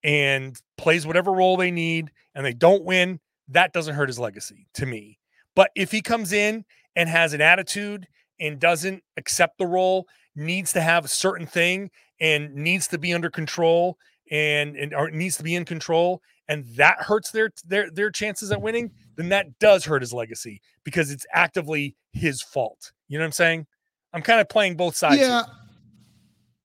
and 0.03 0.61
plays 0.77 1.07
whatever 1.07 1.33
role 1.33 1.57
they 1.57 1.71
need 1.71 2.11
and 2.35 2.45
they 2.45 2.53
don't 2.53 2.85
win, 2.85 3.21
that 3.49 3.73
doesn't 3.73 3.95
hurt 3.95 4.09
his 4.09 4.19
legacy 4.19 4.67
to 4.75 4.87
me. 4.87 5.19
But 5.55 5.71
if 5.77 5.93
he 5.93 6.03
comes 6.03 6.33
in 6.33 6.65
and 6.97 7.09
has 7.09 7.33
an 7.33 7.41
attitude 7.41 8.07
and 8.41 8.59
doesn't 8.59 9.03
accept 9.17 9.59
the 9.59 9.67
role, 9.67 10.07
needs 10.35 10.73
to 10.73 10.81
have 10.81 11.05
a 11.05 11.09
certain 11.09 11.47
thing 11.47 11.91
and 12.21 12.55
needs 12.55 12.89
to 12.89 12.99
be 12.99 13.15
under 13.15 13.31
control 13.31 13.99
and, 14.31 14.77
and 14.77 14.95
or 14.95 15.11
needs 15.11 15.37
to 15.37 15.43
be 15.43 15.55
in 15.55 15.65
control 15.65 16.23
and 16.49 16.65
that 16.77 16.97
hurts 17.01 17.31
their 17.31 17.51
their 17.65 17.91
their 17.91 18.11
chances 18.11 18.53
at 18.53 18.61
winning, 18.61 18.91
then 19.17 19.29
that 19.31 19.59
does 19.59 19.85
hurt 19.85 20.03
his 20.03 20.13
legacy 20.13 20.61
because 20.85 21.11
it's 21.11 21.27
actively 21.33 21.97
his 22.13 22.43
fault. 22.43 22.93
You 23.09 23.19
know 23.19 23.23
what 23.23 23.29
I'm 23.29 23.33
saying? 23.33 23.67
I'm 24.13 24.23
kind 24.23 24.41
of 24.41 24.49
playing 24.49 24.77
both 24.77 24.97
sides. 24.97 25.21
Yeah. 25.21 25.45
Here. 25.45 25.55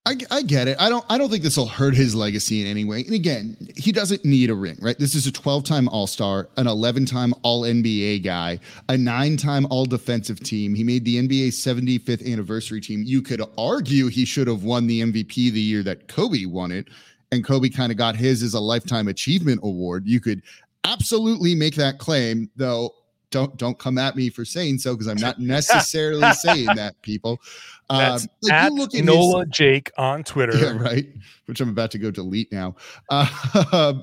I, 0.05 0.15
I 0.31 0.41
get 0.41 0.67
it. 0.67 0.77
I 0.79 0.89
don't. 0.89 1.05
I 1.09 1.17
don't 1.17 1.29
think 1.29 1.43
this 1.43 1.57
will 1.57 1.67
hurt 1.67 1.93
his 1.93 2.15
legacy 2.15 2.61
in 2.61 2.67
any 2.67 2.83
way. 2.85 3.01
And 3.01 3.13
again, 3.13 3.57
he 3.75 3.91
doesn't 3.91 4.23
need 4.25 4.49
a 4.49 4.55
ring, 4.55 4.77
right? 4.81 4.97
This 4.97 5.13
is 5.13 5.27
a 5.27 5.31
12-time 5.31 5.89
All-Star, 5.89 6.49
an 6.57 6.65
11-time 6.65 7.33
All-NBA 7.43 8.23
guy, 8.23 8.59
a 8.87 8.97
nine-time 8.97 9.67
All-Defensive 9.69 10.39
team. 10.39 10.73
He 10.73 10.83
made 10.83 11.05
the 11.05 11.17
NBA 11.17 11.49
75th 11.49 12.25
anniversary 12.25 12.81
team. 12.81 13.03
You 13.05 13.21
could 13.21 13.43
argue 13.57 14.07
he 14.07 14.25
should 14.25 14.47
have 14.47 14.63
won 14.63 14.87
the 14.87 15.01
MVP 15.01 15.51
the 15.51 15.61
year 15.61 15.83
that 15.83 16.07
Kobe 16.07 16.45
won 16.45 16.71
it, 16.71 16.87
and 17.31 17.43
Kobe 17.43 17.69
kind 17.69 17.91
of 17.91 17.97
got 17.97 18.15
his 18.15 18.43
as 18.43 18.53
a 18.53 18.59
lifetime 18.59 19.07
achievement 19.07 19.61
award. 19.63 20.07
You 20.07 20.19
could 20.19 20.41
absolutely 20.83 21.55
make 21.55 21.75
that 21.75 21.99
claim, 21.99 22.49
though. 22.55 22.93
don't 23.31 23.55
don't 23.57 23.77
come 23.77 23.97
at 23.99 24.15
me 24.15 24.29
for 24.29 24.43
saying 24.43 24.79
so 24.79 24.93
because 24.95 25.07
I'm 25.07 25.17
not 25.17 25.39
necessarily 25.39 26.31
saying 26.33 26.67
that, 26.75 26.99
people. 27.01 27.39
That's 27.89 28.23
um, 28.23 28.29
like 28.43 28.53
at 28.53 28.71
you 28.71 28.77
look 28.77 28.95
at 28.95 29.03
Nola 29.03 29.45
his, 29.45 29.49
Jake 29.49 29.91
on 29.97 30.23
Twitter. 30.23 30.55
Yeah, 30.55 30.77
right. 30.77 31.07
Which 31.47 31.59
I'm 31.59 31.69
about 31.69 31.89
to 31.91 31.97
go 31.97 32.11
delete 32.11 32.51
now. 32.51 32.75
Uh, 33.09 33.93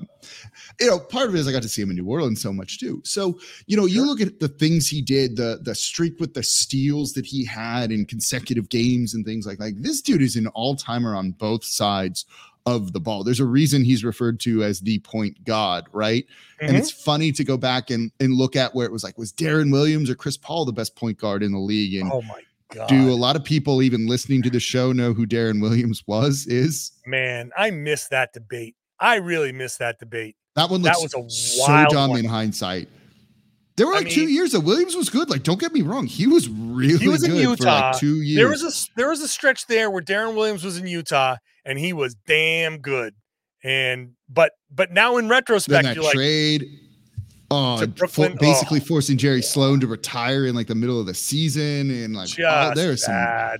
you 0.81 0.87
know, 0.87 0.99
part 0.99 1.29
of 1.29 1.35
it 1.35 1.39
is 1.39 1.47
I 1.47 1.53
got 1.53 1.61
to 1.61 1.69
see 1.69 1.83
him 1.83 1.91
in 1.91 1.95
New 1.95 2.05
Orleans 2.05 2.41
so 2.41 2.51
much 2.51 2.79
too. 2.79 3.01
So, 3.05 3.39
you 3.65 3.77
know, 3.77 3.85
you 3.85 4.05
look 4.05 4.19
at 4.19 4.41
the 4.41 4.49
things 4.49 4.89
he 4.89 5.01
did, 5.01 5.37
the 5.37 5.59
the 5.61 5.73
streak 5.73 6.19
with 6.19 6.33
the 6.33 6.43
steals 6.43 7.13
that 7.13 7.25
he 7.25 7.45
had 7.45 7.91
in 7.91 8.05
consecutive 8.05 8.67
games 8.67 9.13
and 9.13 9.25
things 9.25 9.47
like 9.47 9.57
that. 9.59 9.63
Like, 9.63 9.81
this 9.81 10.01
dude 10.01 10.21
is 10.21 10.35
an 10.35 10.47
all-timer 10.47 11.15
on 11.15 11.31
both 11.31 11.63
sides 11.63 12.25
of 12.67 12.91
the 12.91 12.99
ball. 12.99 13.23
There's 13.23 13.39
a 13.39 13.45
reason 13.45 13.83
he's 13.83 14.03
referred 14.03 14.41
to 14.41 14.61
as 14.61 14.81
the 14.81 14.99
point 14.99 15.43
god, 15.45 15.85
right? 15.93 16.25
Mm-hmm. 16.25 16.65
And 16.67 16.77
it's 16.77 16.91
funny 16.91 17.31
to 17.31 17.43
go 17.45 17.55
back 17.55 17.89
and, 17.89 18.11
and 18.19 18.33
look 18.33 18.57
at 18.57 18.75
where 18.75 18.85
it 18.85 18.91
was 18.91 19.05
like, 19.05 19.17
was 19.17 19.31
Deron 19.31 19.71
Williams 19.71 20.09
or 20.09 20.15
Chris 20.15 20.35
Paul 20.35 20.65
the 20.65 20.73
best 20.73 20.95
point 20.95 21.17
guard 21.17 21.43
in 21.43 21.53
the 21.53 21.59
league? 21.59 21.99
And 21.99 22.11
oh 22.11 22.21
my 22.23 22.41
God. 22.73 22.89
do 22.89 23.09
a 23.09 23.15
lot 23.15 23.37
of 23.37 23.43
people 23.45 23.81
even 23.81 24.05
listening 24.05 24.41
to 24.43 24.49
the 24.49 24.59
show 24.59 24.91
know 24.91 25.13
who 25.13 25.25
Deron 25.25 25.61
Williams 25.61 26.03
was? 26.07 26.45
Is 26.45 26.91
man, 27.05 27.51
I 27.57 27.71
miss 27.71 28.09
that 28.09 28.33
debate. 28.33 28.75
I 28.99 29.15
really 29.15 29.53
miss 29.53 29.77
that 29.77 29.97
debate. 29.97 30.35
That 30.55 30.69
one 30.69 30.81
looks 30.81 30.97
that 30.97 31.03
was 31.03 31.13
a 31.13 31.29
so 31.29 31.85
dumb 31.89 32.11
one. 32.11 32.19
in 32.19 32.25
hindsight. 32.25 32.89
There 33.77 33.85
were 33.85 33.93
like 33.93 34.01
I 34.01 34.05
mean, 34.05 34.13
two 34.15 34.27
years 34.27 34.53
that 34.53 34.61
Williams 34.61 34.95
was 34.95 35.09
good. 35.09 35.29
Like, 35.29 35.43
don't 35.43 35.59
get 35.59 35.71
me 35.71 35.83
wrong, 35.83 36.07
he 36.07 36.25
was 36.25 36.49
really 36.49 36.97
he 36.97 37.07
was 37.07 37.23
in 37.23 37.35
Utah. 37.35 37.91
Like 37.91 37.99
two 37.99 38.21
years. 38.23 38.37
There 38.37 38.49
was 38.49 38.63
a 38.63 38.91
there 38.95 39.09
was 39.09 39.21
a 39.21 39.27
stretch 39.27 39.67
there 39.67 39.91
where 39.91 40.01
Deron 40.01 40.35
Williams 40.35 40.63
was 40.63 40.77
in 40.77 40.87
Utah 40.87 41.37
and 41.63 41.77
he 41.77 41.93
was 41.93 42.15
damn 42.25 42.79
good. 42.79 43.13
And 43.63 44.13
but 44.27 44.53
but 44.71 44.91
now 44.91 45.17
in 45.17 45.29
retrospect, 45.29 45.83
then 45.83 45.95
that 45.95 45.95
you're 45.95 46.11
trade, 46.11 46.63
like, 47.51 47.81
uh, 47.81 47.85
Brooklyn, 47.85 48.33
for, 48.33 48.39
basically 48.39 48.79
oh, 48.81 48.85
forcing 48.85 49.17
Jerry 49.17 49.43
Sloan 49.43 49.79
to 49.81 49.87
retire 49.87 50.47
in 50.47 50.55
like 50.55 50.67
the 50.67 50.75
middle 50.75 50.99
of 50.99 51.05
the 51.05 51.13
season, 51.13 51.91
and 51.91 52.15
like 52.15 52.29
oh, 52.39 52.71
there's 52.73 53.05
some. 53.05 53.57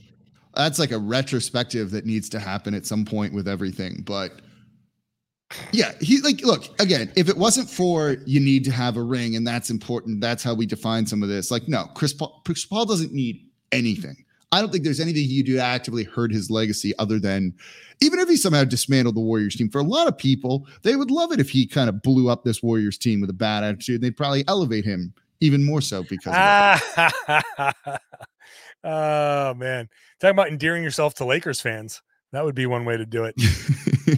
That's 0.55 0.79
like 0.79 0.91
a 0.91 0.97
retrospective 0.97 1.91
that 1.91 2.07
needs 2.07 2.27
to 2.29 2.39
happen 2.39 2.73
at 2.73 2.87
some 2.87 3.05
point 3.05 3.33
with 3.33 3.47
everything, 3.47 4.01
but. 4.03 4.33
Yeah, 5.71 5.93
he 6.01 6.19
like 6.21 6.41
look 6.41 6.79
again. 6.81 7.11
If 7.15 7.29
it 7.29 7.37
wasn't 7.37 7.69
for 7.69 8.17
you 8.25 8.39
need 8.39 8.65
to 8.65 8.71
have 8.71 8.97
a 8.97 9.03
ring, 9.03 9.35
and 9.35 9.47
that's 9.47 9.69
important. 9.69 10.19
That's 10.19 10.43
how 10.43 10.53
we 10.53 10.65
define 10.65 11.05
some 11.05 11.23
of 11.23 11.29
this. 11.29 11.51
Like, 11.51 11.67
no, 11.67 11.85
Chris 11.95 12.13
Paul, 12.13 12.41
Chris 12.45 12.65
Paul 12.65 12.85
doesn't 12.85 13.13
need 13.13 13.47
anything. 13.71 14.25
I 14.51 14.61
don't 14.61 14.71
think 14.71 14.83
there's 14.83 14.99
anything 14.99 15.23
he 15.23 15.43
do 15.43 15.55
to 15.55 15.61
actively 15.61 16.03
hurt 16.03 16.31
his 16.31 16.49
legacy 16.49 16.93
other 16.99 17.19
than 17.19 17.53
even 18.01 18.19
if 18.19 18.29
he 18.29 18.37
somehow 18.37 18.63
dismantled 18.63 19.15
the 19.15 19.21
Warriors 19.21 19.55
team. 19.55 19.69
For 19.69 19.79
a 19.79 19.83
lot 19.83 20.07
of 20.07 20.17
people, 20.17 20.67
they 20.83 20.95
would 20.95 21.11
love 21.11 21.31
it 21.31 21.39
if 21.39 21.49
he 21.49 21.65
kind 21.65 21.89
of 21.89 22.01
blew 22.01 22.29
up 22.29 22.43
this 22.43 22.63
Warriors 22.63 22.97
team 22.97 23.21
with 23.21 23.29
a 23.29 23.33
bad 23.33 23.63
attitude. 23.63 24.01
They'd 24.01 24.17
probably 24.17 24.45
elevate 24.47 24.85
him 24.85 25.13
even 25.39 25.63
more 25.63 25.81
so 25.81 26.03
because 26.03 26.33
oh 28.83 29.53
man. 29.53 29.89
Talking 30.19 30.35
about 30.35 30.47
endearing 30.49 30.83
yourself 30.83 31.13
to 31.15 31.25
Lakers 31.25 31.61
fans. 31.61 32.01
That 32.31 32.43
would 32.43 32.55
be 32.55 32.65
one 32.65 32.85
way 32.85 32.97
to 32.97 33.05
do 33.05 33.25
it. 33.25 33.35
um, 34.07 34.17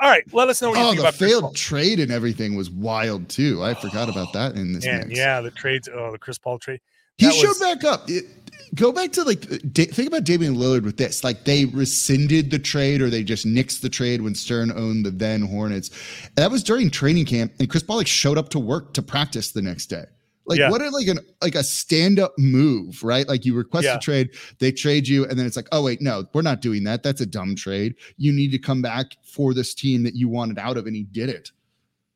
all 0.00 0.10
right, 0.10 0.24
let 0.32 0.48
us 0.48 0.62
know 0.62 0.70
what 0.70 0.78
you 0.78 0.84
oh, 0.84 0.86
think 0.88 0.96
the 0.96 1.08
about 1.08 1.14
failed 1.14 1.56
trade 1.56 2.00
and 2.00 2.10
everything 2.10 2.56
was 2.56 2.70
wild 2.70 3.28
too. 3.28 3.62
I 3.62 3.74
forgot 3.74 4.08
about 4.08 4.32
that 4.32 4.54
in 4.54 4.72
this. 4.72 4.84
Man, 4.84 5.10
yeah, 5.10 5.40
the 5.40 5.50
trades. 5.50 5.88
Oh, 5.92 6.12
the 6.12 6.18
Chris 6.18 6.38
Paul 6.38 6.58
trade. 6.58 6.80
He 7.18 7.30
showed 7.30 7.58
back 7.60 7.84
up. 7.84 8.08
It, 8.10 8.26
go 8.74 8.92
back 8.92 9.12
to 9.12 9.24
like 9.24 9.40
think 9.44 10.06
about 10.06 10.24
Damian 10.24 10.54
Lillard 10.56 10.84
with 10.84 10.96
this. 10.96 11.24
Like 11.24 11.44
they 11.44 11.64
rescinded 11.64 12.50
the 12.50 12.58
trade 12.58 13.00
or 13.00 13.10
they 13.10 13.22
just 13.22 13.46
nixed 13.46 13.80
the 13.80 13.88
trade 13.88 14.20
when 14.20 14.34
Stern 14.34 14.70
owned 14.72 15.06
the 15.06 15.10
then 15.10 15.42
Hornets. 15.42 15.90
That 16.36 16.50
was 16.50 16.62
during 16.62 16.90
training 16.90 17.26
camp, 17.26 17.52
and 17.58 17.68
Chris 17.68 17.82
Paul 17.82 17.96
like 17.96 18.06
showed 18.06 18.38
up 18.38 18.50
to 18.50 18.58
work 18.58 18.92
to 18.94 19.02
practice 19.02 19.50
the 19.50 19.62
next 19.62 19.86
day. 19.86 20.04
Like 20.46 20.60
yeah. 20.60 20.70
what 20.70 20.80
a 20.80 20.90
like 20.90 21.08
an 21.08 21.18
like 21.42 21.56
a 21.56 21.64
stand 21.64 22.20
up 22.20 22.32
move, 22.38 23.02
right? 23.02 23.26
Like 23.26 23.44
you 23.44 23.54
request 23.54 23.84
yeah. 23.84 23.96
a 23.96 23.98
trade, 23.98 24.30
they 24.60 24.70
trade 24.70 25.08
you, 25.08 25.24
and 25.24 25.38
then 25.38 25.44
it's 25.44 25.56
like, 25.56 25.68
oh 25.72 25.82
wait, 25.82 26.00
no, 26.00 26.24
we're 26.32 26.42
not 26.42 26.60
doing 26.60 26.84
that. 26.84 27.02
That's 27.02 27.20
a 27.20 27.26
dumb 27.26 27.56
trade. 27.56 27.96
You 28.16 28.32
need 28.32 28.52
to 28.52 28.58
come 28.58 28.80
back 28.80 29.06
for 29.24 29.54
this 29.54 29.74
team 29.74 30.04
that 30.04 30.14
you 30.14 30.28
wanted 30.28 30.58
out 30.58 30.76
of, 30.76 30.86
and 30.86 30.94
he 30.94 31.02
did 31.04 31.28
it. 31.28 31.50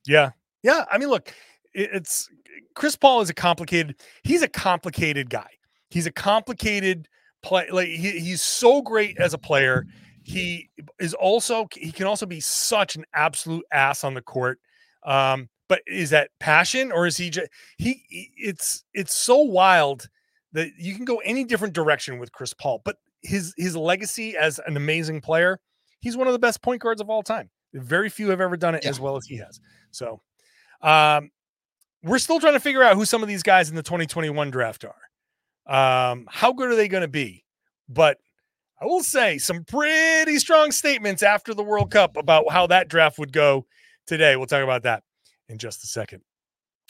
Yeah, 0.07 0.31
yeah. 0.63 0.85
I 0.91 0.99
mean, 0.99 1.09
look, 1.09 1.35
it's 1.75 2.29
Chris 2.75 2.97
Paul 2.97 3.21
is 3.21 3.31
a 3.31 3.35
complicated. 3.35 3.97
He's 4.23 4.43
a 4.43 4.49
complicated 4.49 5.29
guy. 5.29 5.49
He's 5.89 6.07
a 6.07 6.13
complicated 6.13 7.09
play. 7.43 7.69
Like 7.71 7.89
he, 7.89 8.13
he's 8.21 8.43
so 8.43 8.81
great 8.81 9.19
as 9.19 9.35
a 9.35 9.39
player. 9.39 9.87
He 10.23 10.71
is 11.01 11.15
also 11.15 11.67
he 11.73 11.91
can 11.91 12.07
also 12.07 12.27
be 12.27 12.41
such 12.41 12.95
an 12.95 13.05
absolute 13.13 13.65
ass 13.73 14.05
on 14.05 14.15
the 14.15 14.23
court. 14.23 14.61
Um, 15.05 15.49
but 15.71 15.83
is 15.87 16.11
that 16.11 16.31
passion 16.41 16.91
or 16.91 17.07
is 17.07 17.17
he 17.17 17.31
just 17.31 17.49
he? 17.79 18.03
It's 18.37 18.85
it's 18.93 19.17
so 19.17 19.39
wild 19.39 20.09
that 20.53 20.73
you 20.77 20.97
can 20.97 21.05
go 21.05 21.19
any 21.19 21.45
different 21.45 21.75
direction 21.75 22.19
with 22.19 22.33
Chris 22.33 22.53
Paul. 22.53 22.83
But 22.85 22.97
his 23.23 23.55
his 23.57 23.77
legacy 23.77 24.37
as 24.37 24.59
an 24.67 24.77
amazing 24.77 25.21
player, 25.21 25.61
he's 26.01 26.17
one 26.17 26.27
of 26.27 26.33
the 26.33 26.41
best 26.41 26.61
point 26.61 26.83
guards 26.83 27.01
of 27.01 27.09
all 27.09 27.23
time. 27.23 27.51
Very 27.73 28.11
few 28.11 28.31
have 28.31 28.41
ever 28.41 28.57
done 28.57 28.75
it 28.75 28.83
yeah. 28.83 28.91
as 28.91 28.99
well 28.99 29.17
as 29.17 29.25
he 29.27 29.37
has. 29.37 29.61
So, 29.93 30.21
um, 30.83 31.31
we're 32.03 32.19
still 32.19 32.41
trying 32.41 32.55
to 32.55 32.61
figure 32.61 32.83
out 32.83 32.97
who 32.97 33.05
some 33.05 33.23
of 33.23 33.29
these 33.29 33.45
guys 33.45 33.71
in 33.71 33.77
the 33.77 33.85
2021 33.85 34.51
draft 34.51 34.85
are. 34.85 36.11
Um, 36.13 36.27
how 36.29 36.53
good 36.53 36.69
are 36.69 36.75
they 36.75 36.89
going 36.89 37.03
to 37.03 37.09
be? 37.09 37.45
But 37.89 38.19
I 38.83 38.87
will 38.87 39.05
say 39.05 39.39
some 39.39 39.63
pretty 39.63 40.41
strong 40.41 40.73
statements 40.73 41.23
after 41.23 41.55
the 41.55 41.63
World 41.63 41.93
Cup 41.93 42.17
about 42.17 42.51
how 42.51 42.67
that 42.67 42.89
draft 42.89 43.21
would 43.21 43.33
go 43.33 43.67
today. 44.09 44.35
We'll 44.35 44.47
talk 44.47 44.65
about 44.65 44.83
that 44.83 45.05
in 45.51 45.59
just 45.59 45.85
a 45.85 45.87
second. 45.87 46.23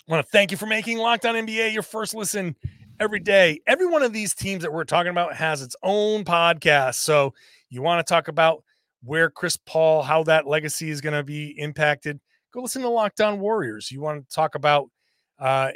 I 0.08 0.12
want 0.12 0.24
to 0.24 0.30
thank 0.30 0.50
you 0.50 0.56
for 0.56 0.66
making 0.66 0.98
Locked 0.98 1.26
On 1.26 1.34
NBA 1.34 1.72
your 1.72 1.82
first 1.82 2.14
listen 2.14 2.54
every 3.00 3.20
day. 3.20 3.60
Every 3.66 3.86
one 3.86 4.02
of 4.02 4.12
these 4.12 4.34
teams 4.34 4.62
that 4.62 4.72
we're 4.72 4.84
talking 4.84 5.10
about 5.10 5.34
has 5.34 5.62
its 5.62 5.74
own 5.82 6.24
podcast. 6.24 6.96
So 6.96 7.34
you 7.70 7.82
want 7.82 8.06
to 8.06 8.10
talk 8.10 8.28
about 8.28 8.62
where 9.02 9.30
Chris 9.30 9.56
Paul, 9.56 10.02
how 10.02 10.22
that 10.24 10.46
legacy 10.46 10.90
is 10.90 11.00
going 11.00 11.14
to 11.14 11.22
be 11.22 11.58
impacted, 11.58 12.20
go 12.52 12.60
listen 12.60 12.82
to 12.82 12.88
Locked 12.88 13.20
On 13.20 13.40
Warriors. 13.40 13.90
You 13.90 14.00
want 14.00 14.28
to 14.28 14.34
talk 14.34 14.54
about 14.54 14.90
uh, 15.38 15.70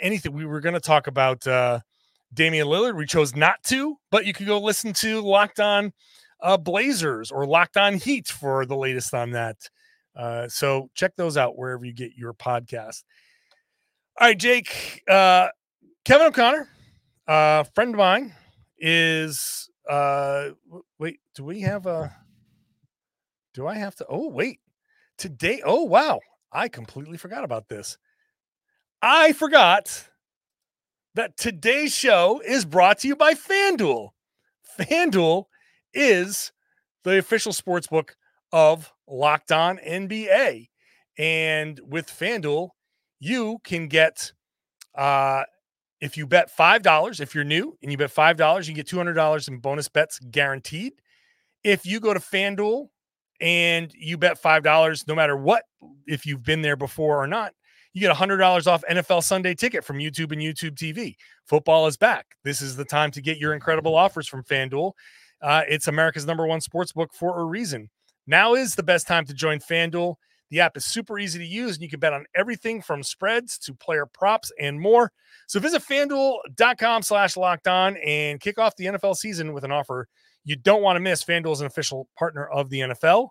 anything. 0.00 0.32
We 0.32 0.46
were 0.46 0.60
going 0.60 0.74
to 0.74 0.80
talk 0.80 1.08
about 1.08 1.46
uh, 1.46 1.80
Damian 2.32 2.68
Lillard. 2.68 2.96
We 2.96 3.06
chose 3.06 3.34
not 3.34 3.62
to, 3.64 3.96
but 4.10 4.26
you 4.26 4.32
could 4.32 4.46
go 4.46 4.60
listen 4.60 4.92
to 4.94 5.20
Locked 5.20 5.60
On 5.60 5.92
uh, 6.40 6.56
Blazers 6.56 7.32
or 7.32 7.46
Locked 7.46 7.76
On 7.76 7.94
Heat 7.94 8.28
for 8.28 8.64
the 8.64 8.76
latest 8.76 9.12
on 9.12 9.32
that. 9.32 9.56
Uh, 10.16 10.48
so 10.48 10.90
check 10.94 11.16
those 11.16 11.36
out 11.36 11.56
wherever 11.56 11.84
you 11.84 11.92
get 11.92 12.12
your 12.16 12.34
podcast. 12.34 13.04
All 14.20 14.28
right, 14.28 14.38
Jake. 14.38 15.02
Uh, 15.08 15.48
Kevin 16.04 16.26
O'Connor, 16.28 16.68
a 17.28 17.32
uh, 17.32 17.64
friend 17.74 17.94
of 17.94 17.98
mine, 17.98 18.34
is. 18.78 19.68
Uh, 19.88 20.50
wait, 20.98 21.20
do 21.34 21.44
we 21.44 21.60
have 21.62 21.86
a? 21.86 22.14
Do 23.54 23.66
I 23.66 23.74
have 23.74 23.94
to? 23.96 24.06
Oh, 24.08 24.28
wait. 24.28 24.60
Today. 25.18 25.62
Oh, 25.64 25.84
wow. 25.84 26.20
I 26.52 26.68
completely 26.68 27.16
forgot 27.16 27.44
about 27.44 27.68
this. 27.68 27.96
I 29.00 29.32
forgot 29.32 30.08
that 31.14 31.36
today's 31.36 31.94
show 31.94 32.40
is 32.44 32.64
brought 32.64 33.00
to 33.00 33.08
you 33.08 33.16
by 33.16 33.34
FanDuel. 33.34 34.10
FanDuel 34.78 35.44
is 35.92 36.52
the 37.04 37.18
official 37.18 37.52
sports 37.52 37.86
book 37.86 38.16
of 38.52 38.92
Locked 39.08 39.52
On 39.52 39.78
NBA. 39.78 40.68
And 41.18 41.80
with 41.86 42.06
FanDuel, 42.06 42.70
you 43.20 43.58
can 43.64 43.88
get 43.88 44.32
uh 44.94 45.44
if 46.02 46.16
you 46.16 46.26
bet 46.26 46.50
$5, 46.54 47.20
if 47.20 47.32
you're 47.32 47.44
new 47.44 47.78
and 47.80 47.92
you 47.92 47.96
bet 47.96 48.12
$5, 48.12 48.68
you 48.68 48.74
get 48.74 48.88
$200 48.88 49.48
in 49.48 49.58
bonus 49.58 49.88
bets 49.88 50.18
guaranteed. 50.18 50.94
If 51.62 51.86
you 51.86 52.00
go 52.00 52.12
to 52.12 52.18
FanDuel 52.18 52.88
and 53.40 53.92
you 53.94 54.18
bet 54.18 54.42
$5, 54.42 55.06
no 55.06 55.14
matter 55.14 55.36
what, 55.36 55.62
if 56.08 56.26
you've 56.26 56.42
been 56.42 56.60
there 56.60 56.74
before 56.74 57.22
or 57.22 57.28
not, 57.28 57.54
you 57.92 58.00
get 58.00 58.14
$100 58.14 58.66
off 58.66 58.82
NFL 58.90 59.22
Sunday 59.22 59.54
ticket 59.54 59.84
from 59.84 59.98
YouTube 59.98 60.32
and 60.32 60.40
YouTube 60.40 60.74
TV. 60.74 61.14
Football 61.46 61.86
is 61.86 61.96
back. 61.96 62.26
This 62.42 62.60
is 62.60 62.74
the 62.74 62.84
time 62.84 63.12
to 63.12 63.20
get 63.20 63.38
your 63.38 63.54
incredible 63.54 63.94
offers 63.94 64.26
from 64.26 64.42
FanDuel. 64.42 64.92
Uh, 65.40 65.62
it's 65.68 65.86
America's 65.86 66.26
number 66.26 66.46
one 66.48 66.60
sports 66.60 66.90
book 66.92 67.12
for 67.12 67.38
a 67.38 67.44
reason. 67.44 67.90
Now 68.26 68.54
is 68.54 68.74
the 68.74 68.82
best 68.82 69.06
time 69.06 69.24
to 69.26 69.34
join 69.34 69.58
FanDuel. 69.58 70.16
The 70.50 70.60
app 70.60 70.76
is 70.76 70.84
super 70.84 71.18
easy 71.18 71.38
to 71.38 71.46
use, 71.46 71.76
and 71.76 71.82
you 71.82 71.88
can 71.88 71.98
bet 71.98 72.12
on 72.12 72.26
everything 72.36 72.82
from 72.82 73.02
spreads 73.02 73.58
to 73.60 73.74
player 73.74 74.04
props 74.06 74.52
and 74.60 74.78
more. 74.78 75.10
So 75.48 75.58
visit 75.60 75.82
fanduel.com 75.82 77.02
slash 77.02 77.36
locked 77.36 77.66
on 77.66 77.96
and 77.96 78.38
kick 78.38 78.58
off 78.58 78.76
the 78.76 78.86
NFL 78.86 79.16
season 79.16 79.54
with 79.54 79.64
an 79.64 79.72
offer 79.72 80.08
you 80.44 80.56
don't 80.56 80.82
want 80.82 80.96
to 80.96 81.00
miss. 81.00 81.24
FanDuel 81.24 81.52
is 81.52 81.60
an 81.60 81.66
official 81.66 82.08
partner 82.18 82.46
of 82.46 82.68
the 82.70 82.80
NFL. 82.80 83.28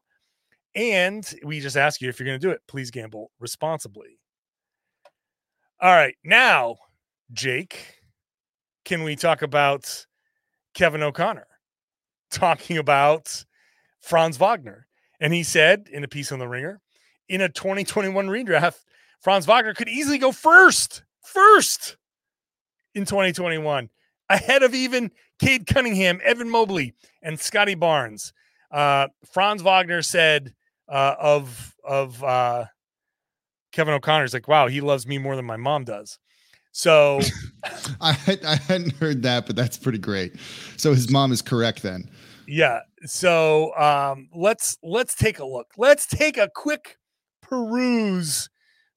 And 0.75 1.29
we 1.43 1.59
just 1.59 1.75
ask 1.75 2.01
you 2.01 2.09
if 2.09 2.19
you're 2.19 2.27
going 2.27 2.39
to 2.39 2.47
do 2.47 2.51
it, 2.51 2.61
please 2.67 2.91
gamble 2.91 3.31
responsibly. 3.39 4.19
All 5.81 5.91
right. 5.91 6.15
Now, 6.23 6.77
Jake, 7.33 7.97
can 8.85 9.03
we 9.03 9.15
talk 9.15 9.41
about 9.41 10.05
Kevin 10.73 11.03
O'Connor 11.03 11.47
talking 12.31 12.77
about 12.77 13.43
Franz 14.01 14.37
Wagner? 14.37 14.87
And 15.19 15.33
he 15.33 15.43
said 15.43 15.87
in 15.91 16.03
a 16.03 16.07
piece 16.07 16.31
on 16.31 16.39
the 16.39 16.47
ringer, 16.47 16.81
in 17.29 17.41
a 17.41 17.49
2021 17.49 18.27
redraft, 18.27 18.79
Franz 19.21 19.45
Wagner 19.45 19.73
could 19.73 19.87
easily 19.87 20.17
go 20.17 20.31
first. 20.31 21.03
First. 21.23 21.97
in 22.93 23.05
2021, 23.05 23.89
ahead 24.29 24.63
of 24.63 24.73
even 24.73 25.11
Cade 25.39 25.65
Cunningham, 25.65 26.19
Evan 26.23 26.49
Mobley, 26.49 26.93
and 27.21 27.39
Scottie 27.39 27.75
Barnes. 27.75 28.33
Uh, 28.69 29.07
Franz 29.31 29.61
Wagner 29.61 30.01
said 30.01 30.53
uh, 30.89 31.15
of 31.19 31.75
of 31.83 32.21
uh, 32.23 32.65
Kevin 33.71 33.93
O'Connor's 33.93 34.33
like, 34.33 34.47
"Wow, 34.47 34.67
he 34.67 34.81
loves 34.81 35.07
me 35.07 35.17
more 35.17 35.35
than 35.35 35.45
my 35.45 35.57
mom 35.57 35.85
does." 35.85 36.19
So 36.71 37.19
I 38.01 38.17
I 38.45 38.55
hadn't 38.55 38.93
heard 38.95 39.23
that, 39.23 39.45
but 39.45 39.55
that's 39.55 39.77
pretty 39.77 39.99
great. 39.99 40.33
So 40.77 40.93
his 40.93 41.09
mom 41.09 41.31
is 41.31 41.41
correct 41.41 41.81
then. 41.81 42.09
Yeah. 42.51 42.81
So 43.05 43.73
um, 43.77 44.27
let's 44.35 44.77
let's 44.83 45.15
take 45.15 45.39
a 45.39 45.45
look. 45.45 45.67
Let's 45.77 46.05
take 46.05 46.37
a 46.37 46.49
quick 46.53 46.97
peruse 47.41 48.49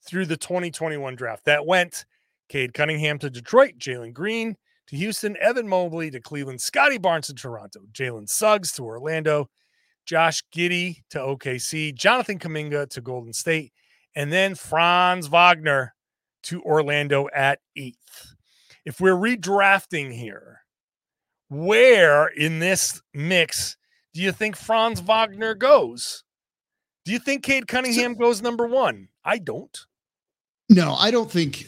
through 0.05 0.27
the 0.27 0.37
2021 0.37 1.15
draft 1.15 1.45
that 1.45 1.65
went 1.65 2.05
Cade 2.49 2.75
Cunningham 2.75 3.17
to 3.21 3.31
Detroit, 3.31 3.75
Jalen 3.79 4.13
Green 4.13 4.57
to 4.89 4.97
Houston, 4.97 5.37
Evan 5.41 5.69
Mobley 5.69 6.11
to 6.11 6.21
Cleveland, 6.21 6.61
Scottie 6.61 6.99
Barnes 6.99 7.29
to 7.29 7.35
Toronto, 7.35 7.83
Jalen 7.93 8.29
Suggs 8.29 8.73
to 8.73 8.83
Orlando, 8.83 9.49
Josh 10.05 10.43
Giddey 10.53 11.05
to 11.11 11.21
OKC, 11.21 11.95
Jonathan 11.95 12.41
Kuminga 12.41 12.91
to 12.91 13.01
Golden 13.01 13.33
State, 13.33 13.73
and 14.17 14.33
then 14.33 14.57
Franz 14.57 15.29
Wagner 15.29 15.95
to 16.43 16.61
Orlando 16.63 17.29
at 17.33 17.61
eighth. 17.77 18.35
If 18.85 19.01
we're 19.01 19.15
redrafting 19.15 20.13
here, 20.13 20.64
where 21.55 22.27
in 22.29 22.59
this 22.59 23.01
mix 23.15 23.77
do 24.13 24.21
you 24.21 24.33
think 24.33 24.57
Franz 24.57 25.01
Wagner 25.01 25.55
goes? 25.55 26.25
Do 27.05 27.13
you 27.13 27.19
think 27.19 27.43
Cade 27.43 27.69
Cunningham 27.69 28.15
goes 28.15 28.43
number 28.43 28.67
one? 28.67 29.09
I 29.25 29.39
don't. 29.39 29.77
No, 30.71 30.95
I 30.95 31.11
don't 31.11 31.31
think. 31.31 31.67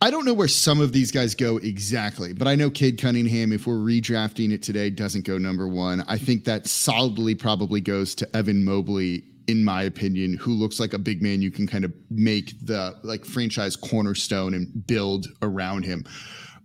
I 0.00 0.10
don't 0.10 0.24
know 0.24 0.34
where 0.34 0.48
some 0.48 0.80
of 0.80 0.92
these 0.92 1.12
guys 1.12 1.34
go 1.34 1.58
exactly, 1.58 2.32
but 2.32 2.48
I 2.48 2.56
know 2.56 2.70
Cade 2.70 2.98
Cunningham, 3.00 3.52
if 3.52 3.66
we're 3.66 3.76
redrafting 3.76 4.52
it 4.52 4.62
today, 4.62 4.90
doesn't 4.90 5.24
go 5.24 5.38
number 5.38 5.68
one. 5.68 6.02
I 6.08 6.18
think 6.18 6.44
that 6.44 6.66
solidly 6.66 7.36
probably 7.36 7.80
goes 7.80 8.14
to 8.16 8.36
Evan 8.36 8.64
Mobley, 8.64 9.22
in 9.46 9.64
my 9.64 9.82
opinion, 9.82 10.36
who 10.38 10.52
looks 10.54 10.80
like 10.80 10.92
a 10.92 10.98
big 10.98 11.22
man 11.22 11.40
you 11.40 11.52
can 11.52 11.68
kind 11.68 11.84
of 11.84 11.92
make 12.10 12.54
the 12.66 12.96
like 13.04 13.24
franchise 13.24 13.76
cornerstone 13.76 14.54
and 14.54 14.86
build 14.86 15.28
around 15.42 15.84
him. 15.84 16.04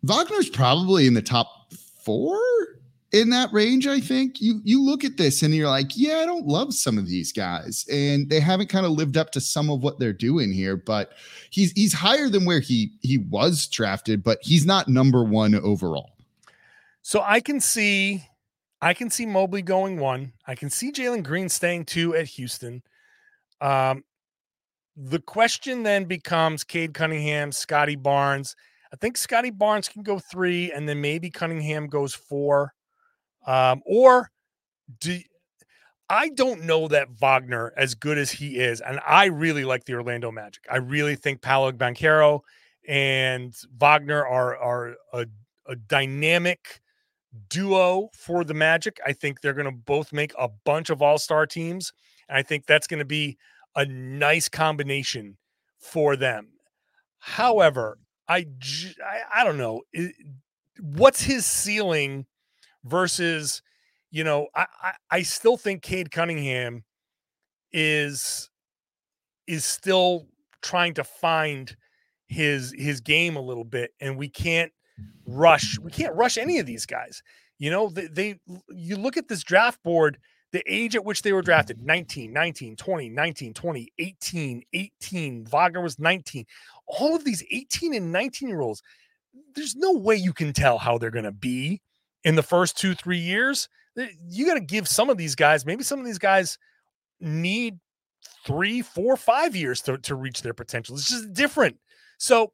Wagner's 0.01 0.49
probably 0.49 1.05
in 1.05 1.13
the 1.13 1.21
top 1.21 1.47
four 2.07 2.39
in 3.11 3.29
that 3.29 3.51
range 3.51 3.85
i 3.85 3.99
think. 3.99 4.39
You 4.39 4.61
you 4.63 4.81
look 4.81 5.03
at 5.03 5.17
this 5.17 5.43
and 5.43 5.53
you're 5.53 5.67
like 5.67 5.91
yeah 5.97 6.19
i 6.19 6.25
don't 6.25 6.47
love 6.47 6.73
some 6.73 6.97
of 6.97 7.05
these 7.05 7.33
guys. 7.33 7.85
And 7.91 8.29
they 8.29 8.39
haven't 8.39 8.69
kind 8.69 8.85
of 8.85 8.93
lived 8.93 9.17
up 9.17 9.31
to 9.31 9.41
some 9.41 9.69
of 9.69 9.81
what 9.83 9.99
they're 9.99 10.13
doing 10.13 10.53
here 10.53 10.77
but 10.77 11.11
he's 11.49 11.73
he's 11.73 11.93
higher 11.93 12.29
than 12.29 12.45
where 12.45 12.61
he 12.61 12.93
he 13.01 13.17
was 13.17 13.67
drafted 13.67 14.23
but 14.23 14.39
he's 14.41 14.65
not 14.65 14.87
number 14.87 15.21
one 15.25 15.53
overall. 15.53 16.11
So 17.01 17.21
i 17.25 17.41
can 17.41 17.59
see 17.59 18.23
i 18.81 18.93
can 18.93 19.09
see 19.09 19.25
mobley 19.25 19.61
going 19.61 19.99
one. 19.99 20.31
I 20.45 20.55
can 20.55 20.69
see 20.69 20.93
jalen 20.93 21.23
green 21.23 21.49
staying 21.49 21.85
two 21.85 22.15
at 22.15 22.27
houston. 22.27 22.83
Um 23.59 24.05
the 24.95 25.19
question 25.19 25.83
then 25.83 26.05
becomes 26.05 26.63
cade 26.63 26.93
cunningham 26.93 27.51
Scottie 27.51 27.97
barnes 27.97 28.55
I 28.93 28.95
think 28.95 29.17
Scottie 29.17 29.49
Barnes 29.49 29.89
can 29.89 30.03
go 30.03 30.19
three, 30.19 30.71
and 30.71 30.87
then 30.87 31.01
maybe 31.01 31.29
Cunningham 31.29 31.87
goes 31.87 32.13
four. 32.13 32.73
Um, 33.45 33.81
or 33.85 34.31
do 34.99 35.19
I 36.09 36.29
don't 36.29 36.63
know 36.63 36.87
that 36.87 37.09
Wagner, 37.19 37.73
as 37.75 37.93
good 37.93 38.17
as 38.17 38.31
he 38.31 38.57
is, 38.57 38.79
and 38.79 38.99
I 39.05 39.25
really 39.25 39.65
like 39.65 39.83
the 39.83 39.95
Orlando 39.95 40.31
Magic. 40.31 40.63
I 40.71 40.77
really 40.77 41.15
think 41.15 41.41
Paolo 41.41 41.71
Banchero 41.71 42.41
and 42.87 43.53
Wagner 43.77 44.25
are 44.25 44.57
are 44.57 44.95
a, 45.13 45.25
a 45.67 45.75
dynamic 45.75 46.81
duo 47.49 48.09
for 48.13 48.45
the 48.45 48.53
Magic. 48.53 48.99
I 49.05 49.11
think 49.13 49.41
they're 49.41 49.53
going 49.53 49.65
to 49.65 49.71
both 49.71 50.13
make 50.13 50.33
a 50.39 50.49
bunch 50.65 50.89
of 50.89 51.01
All 51.01 51.17
Star 51.17 51.45
teams, 51.45 51.91
and 52.29 52.37
I 52.37 52.41
think 52.43 52.65
that's 52.65 52.87
going 52.87 52.99
to 52.99 53.05
be 53.05 53.37
a 53.75 53.85
nice 53.85 54.47
combination 54.47 55.37
for 55.77 56.15
them. 56.15 56.49
However, 57.19 57.97
I, 58.27 58.45
I, 59.03 59.41
I 59.41 59.43
don't 59.43 59.57
know. 59.57 59.81
what's 60.79 61.21
his 61.21 61.45
ceiling 61.45 62.25
versus, 62.83 63.61
you 64.11 64.23
know, 64.23 64.47
I, 64.55 64.65
I, 64.81 64.93
I 65.11 65.21
still 65.21 65.57
think 65.57 65.81
Cade 65.81 66.11
Cunningham 66.11 66.83
is 67.71 68.49
is 69.47 69.63
still 69.65 70.27
trying 70.61 70.93
to 70.93 71.03
find 71.03 71.75
his 72.27 72.73
his 72.77 72.99
game 73.01 73.35
a 73.35 73.41
little 73.41 73.63
bit 73.63 73.91
and 74.01 74.17
we 74.17 74.29
can't 74.29 74.71
rush 75.25 75.77
we 75.79 75.91
can't 75.91 76.15
rush 76.15 76.37
any 76.37 76.59
of 76.59 76.65
these 76.65 76.85
guys 76.85 77.21
you 77.57 77.69
know 77.69 77.89
they, 77.89 78.07
they 78.07 78.39
you 78.69 78.97
look 78.97 79.15
at 79.17 79.27
this 79.27 79.43
draft 79.43 79.81
board 79.83 80.17
the 80.53 80.63
age 80.65 80.95
at 80.95 81.03
which 81.03 81.21
they 81.21 81.33
were 81.33 81.41
drafted 81.41 81.81
19 81.81 82.31
19 82.31 82.75
20 82.75 83.09
19 83.09 83.53
20 83.53 83.93
18 83.99 84.63
18 84.73 85.45
wagner 85.51 85.81
was 85.81 85.99
19 85.99 86.45
all 86.87 87.15
of 87.15 87.23
these 87.23 87.43
18 87.51 87.93
and 87.93 88.11
19 88.11 88.49
year 88.49 88.61
olds, 88.61 88.81
there's 89.55 89.75
no 89.75 89.93
way 89.93 90.15
you 90.15 90.33
can 90.33 90.53
tell 90.53 90.77
how 90.77 90.97
they're 90.97 91.11
going 91.11 91.25
to 91.25 91.31
be 91.31 91.81
in 92.23 92.35
the 92.35 92.43
first 92.43 92.77
two, 92.77 92.95
three 92.95 93.19
years. 93.19 93.69
You 93.95 94.45
got 94.45 94.55
to 94.55 94.61
give 94.61 94.87
some 94.87 95.09
of 95.09 95.17
these 95.17 95.35
guys, 95.35 95.65
maybe 95.65 95.83
some 95.83 95.99
of 95.99 96.05
these 96.05 96.17
guys 96.17 96.57
need 97.19 97.79
three, 98.45 98.81
four, 98.81 99.17
five 99.17 99.55
years 99.55 99.81
to, 99.81 99.97
to 99.99 100.15
reach 100.15 100.41
their 100.41 100.53
potential. 100.53 100.95
It's 100.95 101.09
just 101.09 101.33
different. 101.33 101.77
So 102.17 102.53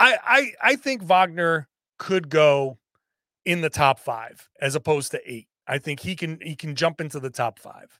I, 0.00 0.16
I, 0.24 0.52
I 0.62 0.76
think 0.76 1.02
Wagner 1.02 1.68
could 1.98 2.28
go 2.28 2.78
in 3.44 3.60
the 3.60 3.70
top 3.70 3.98
five 3.98 4.48
as 4.60 4.74
opposed 4.74 5.10
to 5.12 5.20
eight. 5.30 5.48
I 5.72 5.78
think 5.78 6.00
he 6.00 6.14
can 6.14 6.38
he 6.42 6.54
can 6.54 6.74
jump 6.74 7.00
into 7.00 7.18
the 7.18 7.30
top 7.30 7.58
five. 7.58 7.98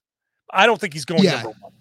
I 0.52 0.66
don't 0.66 0.78
think 0.78 0.92
he's 0.92 1.06
going 1.06 1.24
yeah. 1.24 1.36
number 1.36 1.54
one. 1.60 1.72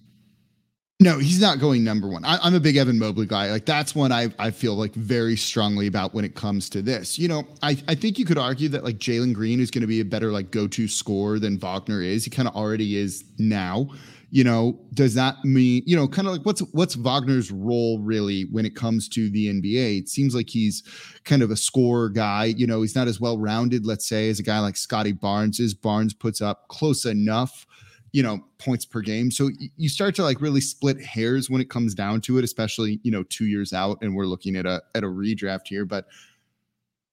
No, 1.01 1.17
he's 1.17 1.41
not 1.41 1.59
going 1.59 1.83
number 1.83 2.07
one. 2.07 2.23
I, 2.23 2.47
am 2.47 2.55
a 2.55 2.61
big 2.61 2.77
Evan 2.77 2.97
Mobley 2.97 3.25
guy. 3.25 3.51
Like 3.51 3.65
that's 3.65 3.93
one 3.93 4.13
I 4.13 4.33
I 4.39 4.51
feel 4.51 4.75
like 4.75 4.93
very 4.93 5.35
strongly 5.35 5.87
about 5.87 6.13
when 6.13 6.23
it 6.23 6.33
comes 6.33 6.69
to 6.69 6.81
this. 6.81 7.19
You 7.19 7.27
know, 7.27 7.45
I 7.61 7.71
I 7.89 7.95
think 7.95 8.17
you 8.17 8.23
could 8.23 8.37
argue 8.37 8.69
that 8.69 8.85
like 8.85 8.99
Jalen 8.99 9.33
Green 9.33 9.59
is 9.59 9.69
going 9.69 9.81
to 9.81 9.87
be 9.87 9.99
a 9.99 10.05
better 10.05 10.31
like 10.31 10.49
go 10.49 10.65
to 10.65 10.87
scorer 10.87 11.39
than 11.39 11.57
Wagner 11.57 12.01
is. 12.01 12.23
He 12.23 12.29
kind 12.29 12.47
of 12.47 12.55
already 12.55 12.95
is 12.95 13.25
now. 13.37 13.89
You 14.31 14.45
know, 14.45 14.79
does 14.93 15.13
that 15.15 15.35
mean 15.43 15.83
you 15.85 15.95
know 15.95 16.07
kind 16.07 16.27
of 16.27 16.33
like 16.33 16.45
what's 16.45 16.61
what's 16.71 16.95
Wagner's 16.95 17.51
role 17.51 17.99
really 17.99 18.43
when 18.51 18.65
it 18.65 18.75
comes 18.75 19.09
to 19.09 19.29
the 19.29 19.47
NBA? 19.47 19.99
It 19.99 20.09
seems 20.09 20.33
like 20.33 20.49
he's 20.49 20.83
kind 21.25 21.41
of 21.41 21.51
a 21.51 21.57
scorer 21.57 22.09
guy. 22.09 22.45
You 22.45 22.65
know, 22.65 22.81
he's 22.81 22.95
not 22.95 23.07
as 23.07 23.19
well 23.19 23.37
rounded, 23.37 23.85
let's 23.85 24.07
say, 24.07 24.29
as 24.29 24.39
a 24.39 24.43
guy 24.43 24.59
like 24.59 24.77
Scottie 24.77 25.11
Barnes 25.11 25.59
is. 25.59 25.73
Barnes 25.73 26.13
puts 26.13 26.41
up 26.41 26.67
close 26.69 27.05
enough 27.05 27.65
you 28.11 28.21
know 28.21 28.39
points 28.57 28.85
per 28.85 28.99
game 28.99 29.31
so 29.31 29.49
you 29.77 29.87
start 29.87 30.13
to 30.13 30.23
like 30.23 30.41
really 30.41 30.59
split 30.61 31.01
hairs 31.01 31.49
when 31.49 31.61
it 31.61 31.69
comes 31.69 31.95
down 31.95 32.19
to 32.19 32.37
it 32.37 32.43
especially 32.43 32.99
you 33.03 33.11
know 33.11 33.23
two 33.23 33.45
years 33.45 33.73
out 33.73 33.97
and 34.01 34.13
we're 34.13 34.25
looking 34.25 34.55
at 34.55 34.65
a 34.65 34.81
at 34.95 35.03
a 35.03 35.07
redraft 35.07 35.67
here 35.67 35.85
but 35.85 36.07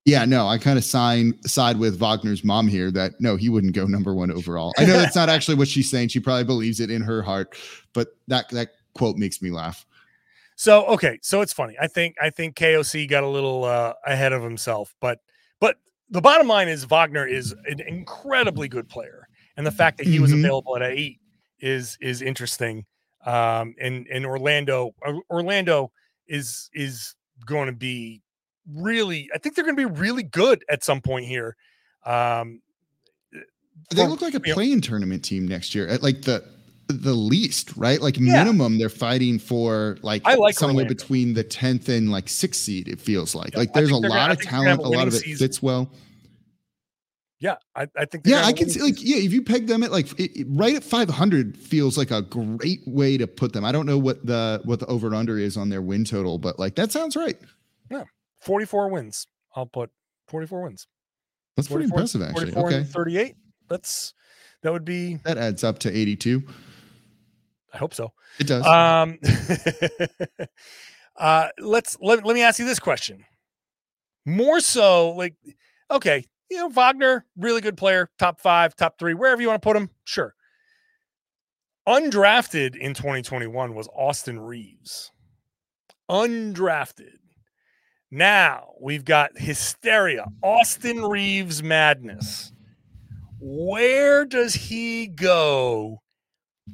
yeah 0.08 0.24
no 0.24 0.46
i 0.46 0.58
kind 0.58 0.78
of 0.78 0.84
sign 0.84 1.40
side 1.42 1.78
with 1.78 2.00
wagner's 2.00 2.44
mom 2.44 2.66
here 2.68 2.90
that 2.90 3.12
no 3.20 3.36
he 3.36 3.48
wouldn't 3.48 3.74
go 3.74 3.86
number 3.86 4.14
one 4.14 4.30
overall 4.30 4.72
i 4.78 4.84
know 4.84 4.94
that's 4.94 5.16
not 5.16 5.28
actually 5.28 5.54
what 5.54 5.68
she's 5.68 5.90
saying 5.90 6.08
she 6.08 6.20
probably 6.20 6.44
believes 6.44 6.80
it 6.80 6.90
in 6.90 7.02
her 7.02 7.22
heart 7.22 7.56
but 7.92 8.08
that 8.26 8.48
that 8.50 8.70
quote 8.94 9.16
makes 9.16 9.42
me 9.42 9.50
laugh 9.50 9.86
so 10.56 10.84
okay 10.86 11.18
so 11.22 11.40
it's 11.40 11.52
funny 11.52 11.76
i 11.80 11.86
think 11.86 12.14
i 12.20 12.30
think 12.30 12.56
koc 12.56 13.08
got 13.08 13.22
a 13.22 13.28
little 13.28 13.64
uh 13.64 13.92
ahead 14.06 14.32
of 14.32 14.42
himself 14.42 14.94
but 15.00 15.20
but 15.60 15.76
the 16.10 16.20
bottom 16.20 16.48
line 16.48 16.68
is 16.68 16.88
wagner 16.88 17.26
is 17.26 17.54
an 17.66 17.80
incredibly 17.80 18.68
good 18.68 18.88
player 18.88 19.28
and 19.58 19.66
the 19.66 19.72
fact 19.72 19.98
that 19.98 20.06
he 20.06 20.20
was 20.20 20.30
mm-hmm. 20.30 20.44
available 20.44 20.76
at 20.76 20.82
eight 20.82 21.18
is 21.60 21.98
is 22.00 22.22
interesting. 22.22 22.86
Um, 23.26 23.74
and 23.80 24.06
and 24.06 24.24
Orlando 24.24 24.94
Orlando 25.28 25.90
is 26.28 26.70
is 26.72 27.14
going 27.44 27.66
to 27.66 27.72
be 27.72 28.22
really. 28.74 29.28
I 29.34 29.38
think 29.38 29.54
they're 29.54 29.64
going 29.64 29.76
to 29.76 29.88
be 29.88 30.00
really 30.00 30.22
good 30.22 30.64
at 30.68 30.84
some 30.84 31.00
point 31.00 31.26
here. 31.26 31.56
Um, 32.04 32.60
they 33.90 34.06
look 34.06 34.20
like 34.20 34.34
a 34.34 34.40
playing 34.40 34.76
know, 34.76 34.80
tournament 34.80 35.24
team 35.24 35.46
next 35.46 35.74
year 35.74 35.88
at 35.88 36.02
like 36.02 36.22
the 36.22 36.44
the 36.88 37.12
least, 37.12 37.76
right? 37.76 38.00
Like 38.00 38.18
yeah. 38.18 38.42
minimum, 38.44 38.78
they're 38.78 38.88
fighting 38.88 39.38
for 39.38 39.98
like, 40.02 40.22
I 40.24 40.34
like 40.34 40.54
somewhere 40.54 40.84
Orlando. 40.84 40.94
between 40.94 41.34
the 41.34 41.44
tenth 41.44 41.88
and 41.88 42.10
like 42.10 42.28
sixth 42.28 42.62
seed. 42.62 42.88
It 42.88 43.00
feels 43.00 43.34
like 43.34 43.52
yeah, 43.52 43.60
like 43.60 43.72
there's 43.74 43.90
a 43.90 43.96
lot 43.96 44.30
of 44.30 44.40
talent, 44.40 44.80
a 44.80 44.88
lot 44.88 45.06
of 45.06 45.14
it 45.14 45.18
season. 45.18 45.46
fits 45.46 45.62
well. 45.62 45.90
Yeah, 47.40 47.56
I, 47.76 47.86
I 47.96 48.04
think. 48.04 48.26
Yeah, 48.26 48.44
I 48.44 48.52
can 48.52 48.68
see 48.68 48.80
like 48.80 48.96
yeah, 48.98 49.18
if 49.18 49.32
you 49.32 49.42
peg 49.42 49.68
them 49.68 49.82
at 49.82 49.92
like 49.92 50.08
it, 50.18 50.46
right 50.48 50.74
at 50.74 50.82
500 50.82 51.56
feels 51.56 51.96
like 51.96 52.10
a 52.10 52.22
great 52.22 52.80
way 52.86 53.16
to 53.16 53.26
put 53.26 53.52
them. 53.52 53.64
I 53.64 53.70
don't 53.70 53.86
know 53.86 53.98
what 53.98 54.26
the 54.26 54.60
what 54.64 54.80
the 54.80 54.86
over 54.86 55.06
and 55.06 55.16
under 55.16 55.38
is 55.38 55.56
on 55.56 55.68
their 55.68 55.82
win 55.82 56.04
total, 56.04 56.38
but 56.38 56.58
like 56.58 56.74
that 56.76 56.90
sounds 56.90 57.14
right. 57.14 57.38
Yeah, 57.90 58.04
44 58.40 58.88
wins. 58.88 59.26
I'll 59.54 59.66
put 59.66 59.90
44 60.28 60.62
wins. 60.62 60.86
That's 61.56 61.68
pretty 61.68 61.84
impressive, 61.84 62.22
actually. 62.22 62.54
Okay, 62.54 62.84
38. 62.84 63.34
That's 63.68 64.14
that 64.62 64.72
would 64.72 64.84
be 64.84 65.16
that 65.24 65.38
adds 65.38 65.64
up 65.64 65.78
to 65.80 65.96
82. 65.96 66.42
I 67.72 67.78
hope 67.78 67.94
so. 67.94 68.12
It 68.38 68.46
does. 68.46 68.64
Um, 68.64 69.18
uh, 71.16 71.48
let's 71.58 71.96
let, 72.00 72.24
let 72.24 72.34
me 72.34 72.42
ask 72.42 72.58
you 72.58 72.64
this 72.64 72.78
question: 72.78 73.24
More 74.24 74.60
so, 74.60 75.10
like, 75.10 75.34
okay, 75.90 76.24
you 76.50 76.56
know, 76.56 76.68
Wagner, 76.68 77.26
really 77.36 77.60
good 77.60 77.76
player, 77.76 78.10
top 78.18 78.40
five, 78.40 78.74
top 78.74 78.98
three, 78.98 79.14
wherever 79.14 79.40
you 79.40 79.48
want 79.48 79.60
to 79.60 79.66
put 79.66 79.76
him, 79.76 79.90
sure. 80.04 80.34
Undrafted 81.86 82.76
in 82.76 82.92
2021 82.94 83.74
was 83.74 83.88
Austin 83.94 84.38
Reaves. 84.38 85.10
Undrafted. 86.10 87.16
Now 88.10 88.72
we've 88.80 89.04
got 89.04 89.36
hysteria, 89.36 90.26
Austin 90.42 91.04
Reaves 91.04 91.62
madness. 91.62 92.52
Where 93.40 94.24
does 94.24 94.54
he 94.54 95.06
go 95.06 96.00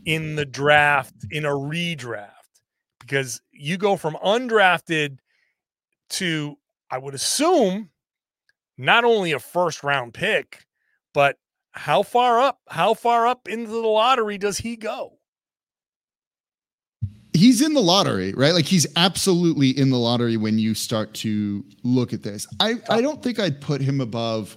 in 0.04 0.36
the 0.36 0.46
draft, 0.46 1.14
in 1.30 1.44
a 1.44 1.50
redraft? 1.50 2.30
Because 3.00 3.40
you 3.52 3.76
go 3.76 3.96
from 3.96 4.16
undrafted 4.24 5.18
to, 6.10 6.56
I 6.90 6.98
would 6.98 7.14
assume, 7.14 7.90
not 8.78 9.04
only 9.04 9.32
a 9.32 9.38
first 9.38 9.82
round 9.82 10.14
pick, 10.14 10.64
but 11.12 11.36
how 11.72 12.02
far 12.02 12.40
up, 12.40 12.60
how 12.68 12.94
far 12.94 13.26
up 13.26 13.48
into 13.48 13.70
the 13.70 13.78
lottery 13.78 14.38
does 14.38 14.58
he 14.58 14.76
go? 14.76 15.18
He's 17.34 17.60
in 17.60 17.74
the 17.74 17.82
lottery, 17.82 18.32
right? 18.34 18.54
Like 18.54 18.64
he's 18.64 18.86
absolutely 18.96 19.70
in 19.70 19.90
the 19.90 19.98
lottery 19.98 20.36
when 20.36 20.58
you 20.58 20.72
start 20.74 21.12
to 21.14 21.64
look 21.82 22.12
at 22.12 22.22
this. 22.22 22.46
I, 22.60 22.76
I 22.88 23.00
don't 23.00 23.22
think 23.22 23.40
I'd 23.40 23.60
put 23.60 23.80
him 23.80 24.00
above 24.00 24.56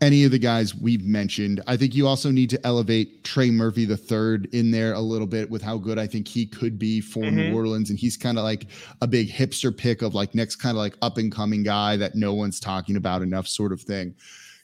any 0.00 0.24
of 0.24 0.30
the 0.30 0.38
guys 0.38 0.74
we've 0.74 1.04
mentioned. 1.04 1.60
I 1.66 1.76
think 1.76 1.94
you 1.94 2.06
also 2.06 2.30
need 2.30 2.50
to 2.50 2.66
elevate 2.66 3.24
Trey 3.24 3.50
Murphy 3.50 3.84
the 3.84 3.96
third 3.96 4.48
in 4.52 4.70
there 4.70 4.94
a 4.94 5.00
little 5.00 5.26
bit 5.26 5.50
with 5.50 5.60
how 5.60 5.76
good 5.76 5.98
I 5.98 6.06
think 6.06 6.28
he 6.28 6.46
could 6.46 6.78
be 6.78 7.00
for 7.00 7.20
mm-hmm. 7.20 7.36
New 7.36 7.56
Orleans. 7.56 7.90
And 7.90 7.98
he's 7.98 8.16
kind 8.16 8.38
of 8.38 8.44
like 8.44 8.66
a 9.02 9.06
big 9.06 9.28
hipster 9.28 9.76
pick 9.76 10.02
of 10.02 10.14
like 10.14 10.34
next 10.34 10.56
kind 10.56 10.76
of 10.76 10.78
like 10.78 10.96
up 11.02 11.18
and 11.18 11.32
coming 11.32 11.62
guy 11.62 11.96
that 11.96 12.14
no 12.14 12.32
one's 12.32 12.60
talking 12.60 12.96
about 12.96 13.22
enough 13.22 13.48
sort 13.48 13.72
of 13.72 13.80
thing. 13.80 14.14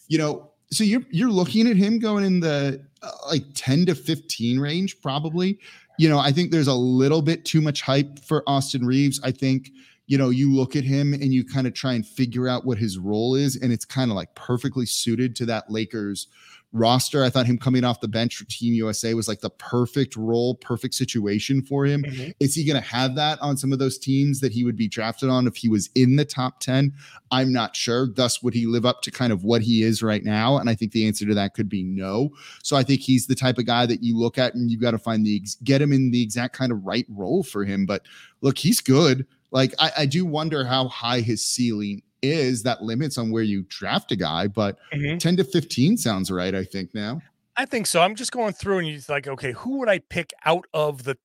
You 0.08 0.18
know, 0.18 0.50
so 0.70 0.84
you're 0.84 1.02
you're 1.10 1.30
looking 1.30 1.68
at 1.68 1.76
him 1.76 1.98
going 1.98 2.24
in 2.24 2.40
the 2.40 2.84
uh, 3.02 3.10
like 3.28 3.44
10 3.54 3.86
to 3.86 3.94
15 3.94 4.60
range 4.60 5.00
probably. 5.00 5.58
You 5.98 6.08
know, 6.08 6.18
I 6.18 6.32
think 6.32 6.50
there's 6.50 6.66
a 6.66 6.74
little 6.74 7.22
bit 7.22 7.44
too 7.44 7.60
much 7.60 7.82
hype 7.82 8.18
for 8.18 8.42
Austin 8.46 8.84
Reaves. 8.84 9.20
I 9.22 9.30
think 9.30 9.70
you 10.06 10.18
know, 10.18 10.28
you 10.28 10.52
look 10.52 10.76
at 10.76 10.84
him 10.84 11.14
and 11.14 11.32
you 11.32 11.44
kind 11.44 11.66
of 11.66 11.72
try 11.72 11.94
and 11.94 12.06
figure 12.06 12.46
out 12.46 12.66
what 12.66 12.76
his 12.76 12.98
role 12.98 13.34
is, 13.34 13.56
and 13.56 13.72
it's 13.72 13.84
kind 13.84 14.10
of 14.10 14.16
like 14.16 14.34
perfectly 14.34 14.84
suited 14.84 15.34
to 15.36 15.46
that 15.46 15.70
Lakers 15.70 16.28
roster. 16.74 17.22
I 17.22 17.30
thought 17.30 17.46
him 17.46 17.56
coming 17.56 17.84
off 17.84 18.00
the 18.00 18.08
bench 18.08 18.36
for 18.36 18.44
Team 18.46 18.74
USA 18.74 19.14
was 19.14 19.28
like 19.28 19.40
the 19.40 19.50
perfect 19.50 20.16
role, 20.16 20.56
perfect 20.56 20.94
situation 20.94 21.62
for 21.62 21.86
him. 21.86 22.02
Mm-hmm. 22.02 22.32
Is 22.40 22.54
he 22.54 22.64
going 22.64 22.80
to 22.80 22.86
have 22.86 23.14
that 23.14 23.40
on 23.40 23.56
some 23.56 23.72
of 23.72 23.78
those 23.78 23.96
teams 23.96 24.40
that 24.40 24.52
he 24.52 24.64
would 24.64 24.76
be 24.76 24.88
drafted 24.88 25.30
on 25.30 25.46
if 25.46 25.56
he 25.56 25.68
was 25.68 25.88
in 25.94 26.16
the 26.16 26.24
top 26.24 26.60
10? 26.60 26.92
I'm 27.30 27.52
not 27.52 27.76
sure. 27.76 28.08
Thus, 28.08 28.42
would 28.42 28.54
he 28.54 28.66
live 28.66 28.84
up 28.84 29.02
to 29.02 29.10
kind 29.10 29.32
of 29.32 29.44
what 29.44 29.62
he 29.62 29.82
is 29.82 30.02
right 30.02 30.24
now? 30.24 30.58
And 30.58 30.68
I 30.68 30.74
think 30.74 30.92
the 30.92 31.06
answer 31.06 31.24
to 31.26 31.34
that 31.34 31.54
could 31.54 31.68
be 31.68 31.84
no. 31.84 32.30
So 32.62 32.76
I 32.76 32.82
think 32.82 33.00
he's 33.00 33.26
the 33.26 33.36
type 33.36 33.58
of 33.58 33.66
guy 33.66 33.86
that 33.86 34.02
you 34.02 34.18
look 34.18 34.36
at 34.36 34.54
and 34.54 34.70
you've 34.70 34.80
got 34.82 34.90
to 34.90 34.98
find 34.98 35.24
the 35.24 35.42
get 35.62 35.80
him 35.80 35.92
in 35.92 36.10
the 36.10 36.22
exact 36.22 36.56
kind 36.56 36.72
of 36.72 36.84
right 36.84 37.06
role 37.08 37.44
for 37.44 37.64
him. 37.64 37.86
But 37.86 38.02
look, 38.40 38.58
he's 38.58 38.80
good. 38.80 39.26
Like 39.52 39.72
I, 39.78 39.92
I 39.98 40.06
do 40.06 40.26
wonder 40.26 40.64
how 40.64 40.88
high 40.88 41.20
his 41.20 41.44
ceiling 41.44 42.02
is. 42.24 42.62
That 42.62 42.82
limits 42.82 43.18
on 43.18 43.30
where 43.30 43.42
you 43.42 43.64
draft 43.68 44.12
a 44.12 44.16
guy, 44.16 44.46
but 44.46 44.78
mm-hmm. 44.92 45.18
10 45.18 45.36
to 45.36 45.44
15 45.44 45.96
sounds 45.96 46.30
right, 46.30 46.54
I 46.54 46.64
think 46.64 46.94
now. 46.94 47.20
I 47.56 47.64
think 47.64 47.86
so. 47.86 48.00
I'm 48.00 48.14
just 48.14 48.32
going 48.32 48.52
through 48.52 48.78
and 48.78 48.88
you're 48.88 49.00
like, 49.08 49.28
okay, 49.28 49.52
who 49.52 49.78
would 49.78 49.88
I 49.88 50.00
pick 50.00 50.32
out 50.44 50.66
of 50.74 51.04
the 51.04 51.16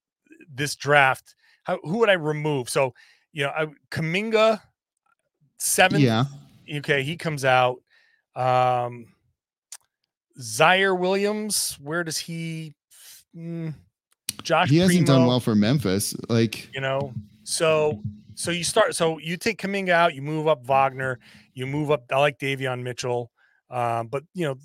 this 0.54 0.76
draft? 0.76 1.36
How 1.64 1.80
who 1.84 1.98
would 2.00 2.10
I 2.10 2.14
remove? 2.14 2.70
So, 2.70 2.94
you 3.34 3.44
know, 3.44 3.50
I, 3.50 3.68
Kuminga, 3.90 4.62
seventh. 5.58 6.02
Yeah. 6.02 6.26
Okay, 6.72 7.04
he 7.04 7.18
comes 7.18 7.46
out. 7.46 7.82
Um 8.36 9.08
Ziaire 10.40 10.98
Williams, 10.98 11.78
where 11.82 12.04
does 12.04 12.18
he 12.18 12.74
mm, 13.36 13.74
Josh? 14.44 14.70
He 14.70 14.78
hasn't 14.78 15.06
Primo, 15.06 15.20
done 15.20 15.28
well 15.28 15.40
for 15.40 15.56
Memphis. 15.56 16.16
Like 16.30 16.74
you 16.74 16.82
know, 16.82 17.14
so 17.44 18.02
so 18.40 18.52
you 18.52 18.64
start 18.64 18.96
so 18.96 19.18
you 19.18 19.36
take 19.36 19.62
Kuminga 19.62 19.90
out, 19.90 20.16
you 20.16 20.22
move 20.22 20.48
up 20.48 20.66
Wagner, 20.66 21.20
you 21.54 21.68
move 21.68 21.92
up. 21.92 22.06
I 22.10 22.20
like 22.20 22.40
Davion 22.40 22.84
Mitchell, 22.84 23.32
um, 23.70 24.08
but 24.08 24.24
you 24.34 24.46
know, 24.46 24.56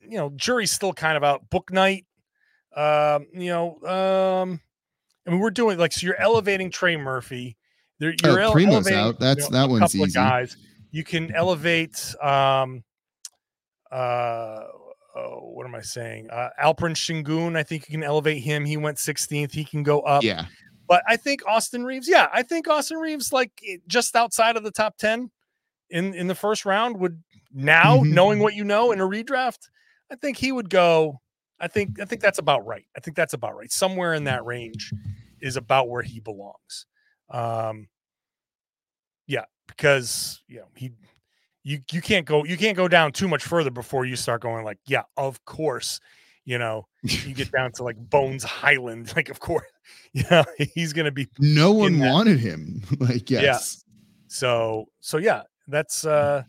you 0.00 0.18
know, 0.18 0.32
jury's 0.34 0.72
still 0.72 0.92
kind 0.92 1.16
of 1.16 1.22
out. 1.22 1.48
Bouknight, 1.48 2.06
um, 2.76 3.28
you 3.32 3.50
know, 3.50 3.80
um, 3.84 4.60
I 5.24 5.30
mean, 5.30 5.38
we're 5.38 5.50
doing 5.50 5.78
like 5.78 5.92
so. 5.92 6.06
You're 6.08 6.20
elevating 6.20 6.72
Trey 6.72 6.96
Murphy. 6.96 7.56
You're, 8.00 8.14
you're 8.24 8.42
oh, 8.42 8.52
Primo's 8.52 8.88
elevating, 8.88 8.98
out. 8.98 9.20
That's 9.20 9.44
you 9.44 9.50
know, 9.52 9.60
that 9.60 9.70
one's 9.70 9.94
easy. 9.94 10.02
Of 10.02 10.14
guys, 10.14 10.56
you 10.90 11.04
can 11.04 11.32
elevate. 11.32 12.16
Um, 12.20 12.82
uh, 13.92 14.64
oh, 15.14 15.50
what 15.54 15.66
am 15.66 15.76
I 15.76 15.82
saying? 15.82 16.30
Uh, 16.30 16.48
Alperen 16.60 16.96
Sengun, 16.96 17.56
I 17.56 17.62
think 17.62 17.88
you 17.88 17.92
can 17.92 18.02
elevate 18.02 18.42
him. 18.42 18.64
He 18.64 18.76
went 18.76 18.98
16th. 18.98 19.52
He 19.52 19.64
can 19.64 19.84
go 19.84 20.00
up. 20.00 20.24
Yeah. 20.24 20.46
But 20.88 21.02
I 21.06 21.16
think 21.16 21.46
Austin 21.46 21.84
Reaves, 21.84 22.08
yeah, 22.08 22.28
I 22.32 22.42
think 22.42 22.66
Austin 22.66 22.96
Reaves, 22.96 23.32
like 23.32 23.52
just 23.86 24.16
outside 24.16 24.56
of 24.56 24.64
the 24.64 24.70
top 24.70 24.96
10 24.96 25.30
in, 25.90 26.14
in 26.14 26.26
the 26.26 26.34
first 26.34 26.64
round, 26.64 26.98
would 26.98 27.22
now, 27.52 27.98
mm-hmm. 27.98 28.14
knowing 28.14 28.38
what 28.38 28.54
you 28.54 28.64
know 28.64 28.90
in 28.92 29.00
a 29.00 29.06
redraft, 29.06 29.68
I 30.10 30.16
think 30.16 30.38
he 30.38 30.50
would 30.50 30.70
go. 30.70 31.20
I 31.60 31.68
think 31.68 32.00
I 32.00 32.04
think 32.04 32.22
that's 32.22 32.38
about 32.38 32.64
right. 32.66 32.86
I 32.96 33.00
think 33.00 33.16
that's 33.16 33.34
about 33.34 33.56
right. 33.56 33.70
Somewhere 33.70 34.14
in 34.14 34.24
that 34.24 34.44
range 34.44 34.94
is 35.40 35.56
about 35.56 35.88
where 35.88 36.02
he 36.02 36.20
belongs. 36.20 36.86
Um 37.30 37.88
yeah, 39.26 39.44
because 39.66 40.40
you 40.46 40.58
know, 40.58 40.68
he 40.76 40.92
you 41.64 41.80
you 41.90 42.00
can't 42.00 42.24
go 42.24 42.44
you 42.44 42.56
can't 42.56 42.76
go 42.76 42.86
down 42.86 43.12
too 43.12 43.28
much 43.28 43.44
further 43.44 43.70
before 43.70 44.06
you 44.06 44.14
start 44.14 44.40
going 44.40 44.64
like, 44.64 44.78
yeah, 44.86 45.02
of 45.16 45.44
course 45.44 46.00
you 46.48 46.56
know, 46.56 46.88
you 47.02 47.34
get 47.34 47.52
down 47.52 47.70
to 47.72 47.84
like 47.84 47.96
Bones 47.98 48.42
Hyland, 48.42 49.12
like 49.16 49.28
of 49.28 49.38
course, 49.38 49.66
know, 50.30 50.44
he's 50.74 50.92
gonna 50.92 51.12
be 51.12 51.28
no 51.38 51.72
one 51.72 51.98
wanted 51.98 52.40
him. 52.40 52.82
Like, 52.98 53.30
yes. 53.30 53.42
Yeah. 53.42 53.92
So 54.28 54.86
so 55.00 55.18
yeah, 55.18 55.42
that's 55.66 56.04
uh 56.04 56.42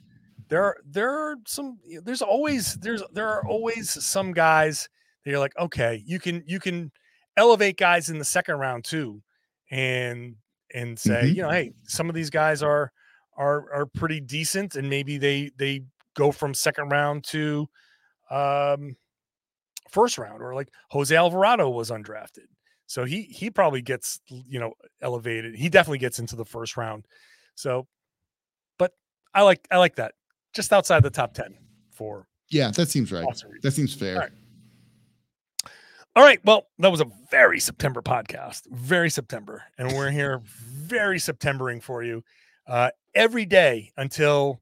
there 0.49 0.63
are 0.63 0.77
there 0.85 1.11
are 1.11 1.35
some 1.45 1.77
there's 2.03 2.21
always 2.21 2.75
there's 2.75 3.03
there 3.13 3.27
are 3.27 3.45
always 3.47 4.03
some 4.03 4.33
guys 4.33 4.89
that 5.23 5.31
you're 5.31 5.39
like, 5.39 5.57
okay, 5.57 6.01
you 6.05 6.19
can 6.19 6.43
you 6.47 6.59
can 6.59 6.91
elevate 7.37 7.77
guys 7.77 8.09
in 8.09 8.17
the 8.17 8.25
second 8.25 8.57
round 8.57 8.83
too, 8.83 9.21
and 9.71 10.35
and 10.73 10.97
say, 10.97 11.21
mm-hmm. 11.23 11.35
you 11.35 11.41
know, 11.43 11.49
hey, 11.49 11.71
some 11.83 12.09
of 12.09 12.15
these 12.15 12.29
guys 12.29 12.63
are 12.63 12.91
are 13.37 13.71
are 13.73 13.85
pretty 13.85 14.19
decent, 14.19 14.75
and 14.75 14.89
maybe 14.89 15.17
they 15.17 15.51
they 15.57 15.81
go 16.15 16.31
from 16.31 16.53
second 16.53 16.89
round 16.89 17.23
to 17.25 17.67
um 18.31 18.95
first 19.89 20.17
round, 20.17 20.41
or 20.41 20.55
like 20.55 20.69
Jose 20.89 21.15
Alvarado 21.15 21.69
was 21.69 21.91
undrafted. 21.91 22.47
So 22.89 23.05
he 23.05 23.21
he 23.21 23.51
probably 23.51 23.83
gets 23.83 24.19
you 24.25 24.59
know 24.59 24.73
elevated. 24.99 25.53
He 25.53 25.69
definitely 25.69 25.99
gets 25.99 26.17
into 26.17 26.35
the 26.35 26.43
first 26.43 26.75
round. 26.75 27.05
So, 27.53 27.85
but 28.79 28.93
I 29.31 29.43
like 29.43 29.67
I 29.69 29.77
like 29.77 29.95
that 29.97 30.15
just 30.55 30.73
outside 30.73 31.03
the 31.03 31.11
top 31.11 31.35
ten 31.35 31.55
for 31.91 32.27
yeah 32.49 32.71
that 32.71 32.89
seems 32.89 33.11
right. 33.11 33.27
That 33.61 33.73
seems 33.73 33.93
fair. 33.93 34.15
All 34.15 34.21
right. 34.21 34.31
All 36.15 36.23
right. 36.23 36.43
Well, 36.43 36.65
that 36.79 36.89
was 36.89 36.99
a 36.99 37.05
very 37.29 37.59
September 37.59 38.01
podcast, 38.01 38.63
very 38.71 39.11
September, 39.11 39.61
and 39.77 39.93
we're 39.93 40.09
here 40.09 40.41
very 40.43 41.19
Septembering 41.19 41.81
for 41.81 42.01
you 42.01 42.23
uh, 42.65 42.89
every 43.13 43.45
day 43.45 43.91
until 43.97 44.61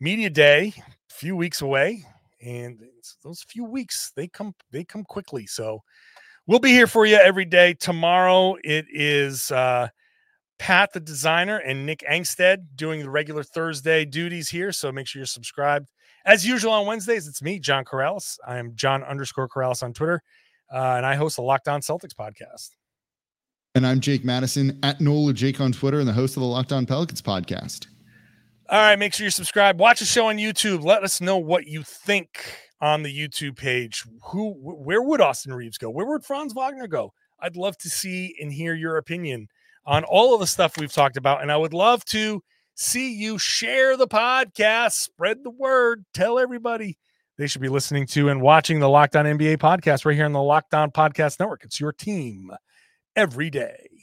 media 0.00 0.30
day, 0.30 0.72
a 0.78 1.14
few 1.14 1.36
weeks 1.36 1.60
away 1.60 2.06
and 2.42 2.80
those 3.22 3.42
few 3.42 3.64
weeks 3.64 4.12
they 4.16 4.26
come 4.26 4.54
they 4.70 4.84
come 4.84 5.04
quickly. 5.04 5.46
So 5.46 5.82
we'll 6.46 6.58
be 6.58 6.70
here 6.70 6.86
for 6.86 7.06
you 7.06 7.16
every 7.16 7.44
day. 7.44 7.74
Tomorrow 7.74 8.56
it 8.62 8.86
is 8.90 9.50
uh, 9.50 9.88
Pat 10.58 10.92
the 10.92 11.00
designer 11.00 11.58
and 11.58 11.84
Nick 11.86 12.04
Angstadt 12.10 12.58
doing 12.74 13.00
the 13.02 13.10
regular 13.10 13.42
Thursday 13.42 14.04
duties 14.04 14.48
here. 14.48 14.72
So 14.72 14.92
make 14.92 15.06
sure 15.06 15.20
you're 15.20 15.26
subscribed. 15.26 15.90
As 16.24 16.46
usual 16.46 16.72
on 16.72 16.86
Wednesdays, 16.86 17.28
it's 17.28 17.42
me, 17.42 17.58
John 17.60 17.84
Karalis. 17.84 18.38
I 18.46 18.58
am 18.58 18.74
John 18.74 19.04
underscore 19.04 19.48
Karalis 19.48 19.82
on 19.82 19.92
Twitter, 19.92 20.22
uh, 20.74 20.94
and 20.96 21.06
I 21.06 21.14
host 21.14 21.36
the 21.36 21.42
Locked 21.42 21.68
On 21.68 21.80
Celtics 21.80 22.14
podcast. 22.18 22.70
And 23.76 23.86
I'm 23.86 24.00
Jake 24.00 24.24
Madison 24.24 24.78
at 24.82 25.00
Nola 25.00 25.32
Jake 25.34 25.60
on 25.60 25.70
Twitter 25.70 26.00
and 26.00 26.08
the 26.08 26.12
host 26.12 26.36
of 26.36 26.40
the 26.40 26.48
Locked 26.48 26.72
On 26.72 26.84
Pelicans 26.84 27.22
podcast. 27.22 27.86
All 28.68 28.80
right, 28.80 28.98
make 28.98 29.14
sure 29.14 29.24
you 29.24 29.30
subscribe. 29.30 29.78
Watch 29.78 30.00
the 30.00 30.04
show 30.04 30.26
on 30.26 30.38
YouTube. 30.38 30.82
Let 30.82 31.04
us 31.04 31.20
know 31.20 31.36
what 31.36 31.68
you 31.68 31.84
think 31.84 32.42
on 32.80 33.02
the 33.02 33.14
YouTube 33.14 33.56
page. 33.56 34.04
Who, 34.24 34.52
where 34.52 35.02
would 35.02 35.20
Austin 35.20 35.54
Reaves 35.54 35.78
go? 35.78 35.90
Where 35.90 36.06
would 36.06 36.24
Franz 36.24 36.52
Wagner 36.52 36.86
go? 36.86 37.12
I'd 37.40 37.56
love 37.56 37.76
to 37.78 37.90
see 37.90 38.34
and 38.40 38.52
hear 38.52 38.74
your 38.74 38.96
opinion 38.96 39.48
on 39.84 40.04
all 40.04 40.34
of 40.34 40.40
the 40.40 40.46
stuff 40.46 40.76
we've 40.76 40.92
talked 40.92 41.16
about, 41.16 41.42
and 41.42 41.52
I 41.52 41.56
would 41.56 41.74
love 41.74 42.04
to 42.06 42.42
see 42.74 43.14
you 43.14 43.38
share 43.38 43.96
the 43.96 44.08
podcast, 44.08 44.92
spread 44.92 45.44
the 45.44 45.50
word, 45.50 46.04
tell 46.12 46.38
everybody 46.38 46.98
they 47.38 47.46
should 47.46 47.62
be 47.62 47.68
listening 47.68 48.06
to 48.06 48.28
and 48.28 48.40
watching 48.40 48.80
the 48.80 48.88
Locked 48.88 49.16
On 49.16 49.24
NBA 49.24 49.58
podcast 49.58 50.04
right 50.04 50.16
here 50.16 50.24
on 50.24 50.32
the 50.32 50.42
Locked 50.42 50.74
On 50.74 50.90
Podcast 50.90 51.38
Network. 51.38 51.64
It's 51.64 51.80
your 51.80 51.92
team 51.92 52.50
every 53.14 53.50
day. 53.50 53.95